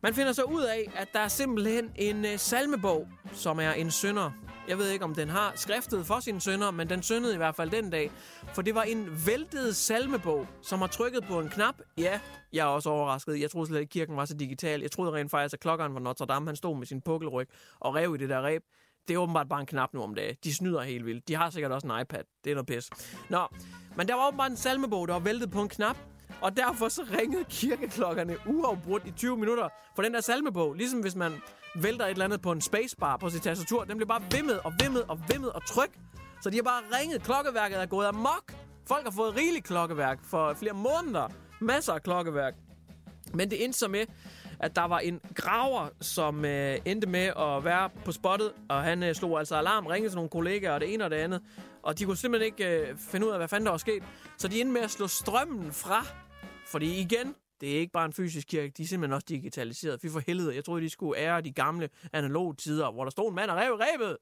Man 0.03 0.13
finder 0.13 0.33
så 0.33 0.43
ud 0.43 0.61
af, 0.61 0.91
at 0.95 1.07
der 1.13 1.19
er 1.19 1.27
simpelthen 1.27 1.91
en 1.95 2.25
øh, 2.25 2.37
salmebog, 2.37 3.07
som 3.33 3.59
er 3.59 3.71
en 3.71 3.91
sønder. 3.91 4.31
Jeg 4.67 4.77
ved 4.77 4.89
ikke, 4.89 5.05
om 5.05 5.15
den 5.15 5.29
har 5.29 5.53
skriftet 5.55 6.05
for 6.05 6.19
sine 6.19 6.41
sønder, 6.41 6.71
men 6.71 6.89
den 6.89 7.03
syndede 7.03 7.33
i 7.33 7.37
hvert 7.37 7.55
fald 7.55 7.69
den 7.69 7.89
dag. 7.89 8.11
For 8.53 8.61
det 8.61 8.75
var 8.75 8.83
en 8.83 9.23
væltet 9.27 9.75
salmebog, 9.75 10.47
som 10.61 10.79
har 10.79 10.87
trykket 10.87 11.23
på 11.23 11.39
en 11.39 11.49
knap. 11.49 11.75
Ja, 11.97 12.19
jeg 12.53 12.61
er 12.61 12.65
også 12.65 12.89
overrasket. 12.89 13.39
Jeg 13.39 13.51
troede 13.51 13.67
slet 13.67 13.79
ikke, 13.79 13.91
kirken 13.91 14.17
var 14.17 14.25
så 14.25 14.33
digital. 14.33 14.81
Jeg 14.81 14.91
troede 14.91 15.11
rent 15.11 15.31
faktisk, 15.31 15.53
at 15.53 15.59
klokkeren 15.59 15.93
var 15.93 15.99
Notre 15.99 16.25
Dame. 16.25 16.47
Han 16.47 16.55
stod 16.55 16.77
med 16.77 16.85
sin 16.87 17.01
pukkelryg 17.01 17.47
og 17.79 17.95
rev 17.95 18.15
i 18.15 18.17
det 18.17 18.29
der 18.29 18.41
ræb. 18.41 18.63
Det 19.07 19.13
er 19.13 19.17
åbenbart 19.17 19.49
bare 19.49 19.59
en 19.59 19.65
knap 19.65 19.93
nu 19.93 20.01
om 20.01 20.15
dagen. 20.15 20.35
De 20.43 20.53
snyder 20.53 20.81
helt 20.81 21.05
vildt. 21.05 21.27
De 21.27 21.35
har 21.35 21.49
sikkert 21.49 21.71
også 21.71 21.87
en 21.87 22.01
iPad. 22.01 22.23
Det 22.43 22.49
er 22.49 22.55
noget 22.55 22.67
pis. 22.67 22.89
Nå, 23.29 23.47
men 23.97 24.07
der 24.07 24.15
var 24.15 24.27
åbenbart 24.27 24.51
en 24.51 24.57
salmebog, 24.57 25.07
der 25.07 25.13
var 25.13 25.19
væltet 25.19 25.51
på 25.51 25.61
en 25.61 25.69
knap. 25.69 25.97
Og 26.41 26.57
derfor 26.57 26.89
så 26.89 27.05
ringede 27.19 27.43
kirkeklokkerne 27.49 28.37
uafbrudt 28.45 29.07
i 29.07 29.11
20 29.11 29.37
minutter 29.37 29.69
for 29.95 30.03
den 30.03 30.13
der 30.13 30.21
salmebog. 30.21 30.73
Ligesom 30.73 30.99
hvis 30.99 31.15
man 31.15 31.33
vælter 31.75 32.05
et 32.05 32.11
eller 32.11 32.25
andet 32.25 32.41
på 32.41 32.51
en 32.51 32.61
spacebar 32.61 33.17
på 33.17 33.29
sit 33.29 33.41
tastatur. 33.41 33.83
Den 33.83 33.97
bliver 33.97 34.07
bare 34.07 34.23
vimmet 34.31 34.59
og 34.59 34.73
vimmet 34.83 35.03
og 35.07 35.19
vimmet 35.29 35.51
og 35.51 35.65
tryk. 35.65 35.89
Så 36.41 36.49
de 36.49 36.55
har 36.55 36.63
bare 36.63 36.81
ringet. 36.99 37.23
Klokkeværket 37.23 37.81
er 37.81 37.85
gået 37.85 38.07
amok. 38.07 38.53
Folk 38.87 39.03
har 39.03 39.11
fået 39.11 39.35
rigeligt 39.35 39.65
klokkeværk 39.65 40.19
for 40.23 40.53
flere 40.53 40.73
måneder. 40.73 41.27
Masser 41.61 41.93
af 41.93 42.03
klokkeværk. 42.03 42.53
Men 43.33 43.51
det 43.51 43.63
endte 43.63 43.79
så 43.79 43.87
med, 43.87 44.05
at 44.61 44.75
der 44.75 44.81
var 44.85 44.99
en 44.99 45.19
graver, 45.35 45.89
som 46.01 46.45
øh, 46.45 46.77
endte 46.85 47.07
med 47.07 47.25
at 47.37 47.63
være 47.63 47.89
på 48.05 48.11
spottet, 48.11 48.51
og 48.69 48.83
han 48.83 49.03
øh, 49.03 49.15
slog 49.15 49.39
altså 49.39 49.55
alarm, 49.55 49.85
ringede 49.85 50.09
til 50.09 50.15
nogle 50.15 50.29
kollegaer, 50.29 50.71
og 50.71 50.81
det 50.81 50.93
ene 50.93 51.03
og 51.03 51.11
det 51.11 51.17
andet. 51.17 51.41
Og 51.83 51.99
de 51.99 52.05
kunne 52.05 52.17
simpelthen 52.17 52.53
ikke 52.53 52.79
øh, 52.79 52.97
finde 52.97 53.27
ud 53.27 53.31
af, 53.31 53.37
hvad 53.39 53.47
fanden 53.47 53.65
der 53.65 53.71
var 53.71 53.77
sket. 53.77 54.03
Så 54.37 54.47
de 54.47 54.61
endte 54.61 54.73
med 54.73 54.81
at 54.81 54.91
slå 54.91 55.07
strømmen 55.07 55.71
fra. 55.71 56.05
Fordi 56.67 57.01
igen, 57.01 57.35
det 57.61 57.75
er 57.75 57.79
ikke 57.79 57.91
bare 57.91 58.05
en 58.05 58.13
fysisk 58.13 58.47
kirke, 58.47 58.73
de 58.77 58.83
er 58.83 58.87
simpelthen 58.87 59.13
også 59.13 59.25
digitaliseret. 59.29 60.01
Fy 60.01 60.05
for 60.07 60.21
helvede, 60.27 60.55
jeg 60.55 60.65
troede, 60.65 60.81
de 60.81 60.89
skulle 60.89 61.19
ære 61.19 61.41
de 61.41 61.51
gamle 61.51 61.89
analoge 62.13 62.55
tider, 62.55 62.91
hvor 62.91 63.03
der 63.03 63.11
stod 63.11 63.29
en 63.29 63.35
mand 63.35 63.51
og 63.51 63.57
rev 63.57 63.73
rebet. 63.73 64.17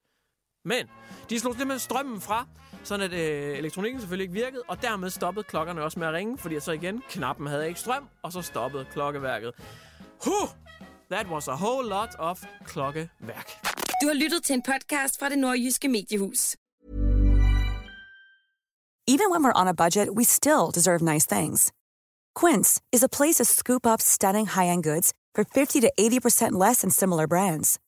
Men 0.65 0.87
de 1.29 1.39
slog 1.39 1.53
simpelthen 1.53 1.79
strømmen 1.79 2.21
fra, 2.21 2.47
sådan 2.83 3.05
at 3.05 3.13
øh, 3.13 3.57
elektronikken 3.57 4.01
selvfølgelig 4.01 4.23
ikke 4.23 4.33
virkede, 4.33 4.63
og 4.67 4.81
dermed 4.81 5.09
stoppede 5.09 5.43
klokkerne 5.43 5.83
også 5.83 5.99
med 5.99 6.07
at 6.07 6.13
ringe, 6.13 6.37
fordi 6.37 6.59
så 6.59 6.71
igen, 6.71 7.03
knappen 7.09 7.47
havde 7.47 7.67
ikke 7.67 7.79
strøm, 7.79 8.09
og 8.23 8.31
så 8.31 8.41
stoppede 8.41 8.85
klokkeværket. 8.85 9.53
Huh! 10.21 10.47
That 11.09 11.29
was 11.29 11.47
a 11.47 11.55
whole 11.55 11.85
lot 11.85 12.15
of 12.19 12.43
klokkeværk. 12.65 13.47
Du 14.01 14.07
har 14.07 14.13
lyttet 14.13 14.43
til 14.43 14.53
en 14.53 14.61
podcast 14.61 15.19
fra 15.19 15.29
det 15.29 15.39
nordjyske 15.39 15.87
mediehus. 15.87 16.55
Even 19.07 19.31
when 19.31 19.43
we're 19.43 19.61
on 19.61 19.67
a 19.67 19.73
budget, 19.73 20.15
we 20.15 20.23
still 20.23 20.71
deserve 20.71 21.01
nice 21.01 21.25
things. 21.35 21.71
Quince 22.35 22.81
is 22.91 23.03
a 23.03 23.09
place 23.17 23.37
to 23.37 23.45
scoop 23.45 23.85
up 23.87 24.01
stunning 24.01 24.47
high-end 24.47 24.83
goods 24.83 25.13
for 25.35 25.43
50 25.43 25.81
to 25.81 25.91
80% 25.99 26.51
less 26.51 26.81
than 26.81 26.91
similar 26.91 27.27
brands. 27.27 27.79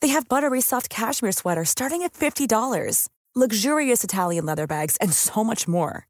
They 0.00 0.08
have 0.08 0.28
buttery 0.28 0.60
soft 0.60 0.88
cashmere 0.90 1.32
sweaters 1.32 1.68
starting 1.68 2.02
at 2.02 2.14
$50, 2.14 3.08
luxurious 3.36 4.02
Italian 4.02 4.46
leather 4.46 4.66
bags, 4.66 4.96
and 5.00 5.12
so 5.12 5.44
much 5.44 5.68
more. 5.68 6.06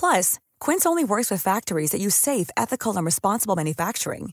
Plus, 0.00 0.38
Quince 0.60 0.86
only 0.86 1.04
works 1.04 1.30
with 1.30 1.42
factories 1.42 1.90
that 1.90 2.00
use 2.00 2.14
safe, 2.14 2.48
ethical, 2.56 2.96
and 2.96 3.04
responsible 3.04 3.56
manufacturing. 3.56 4.32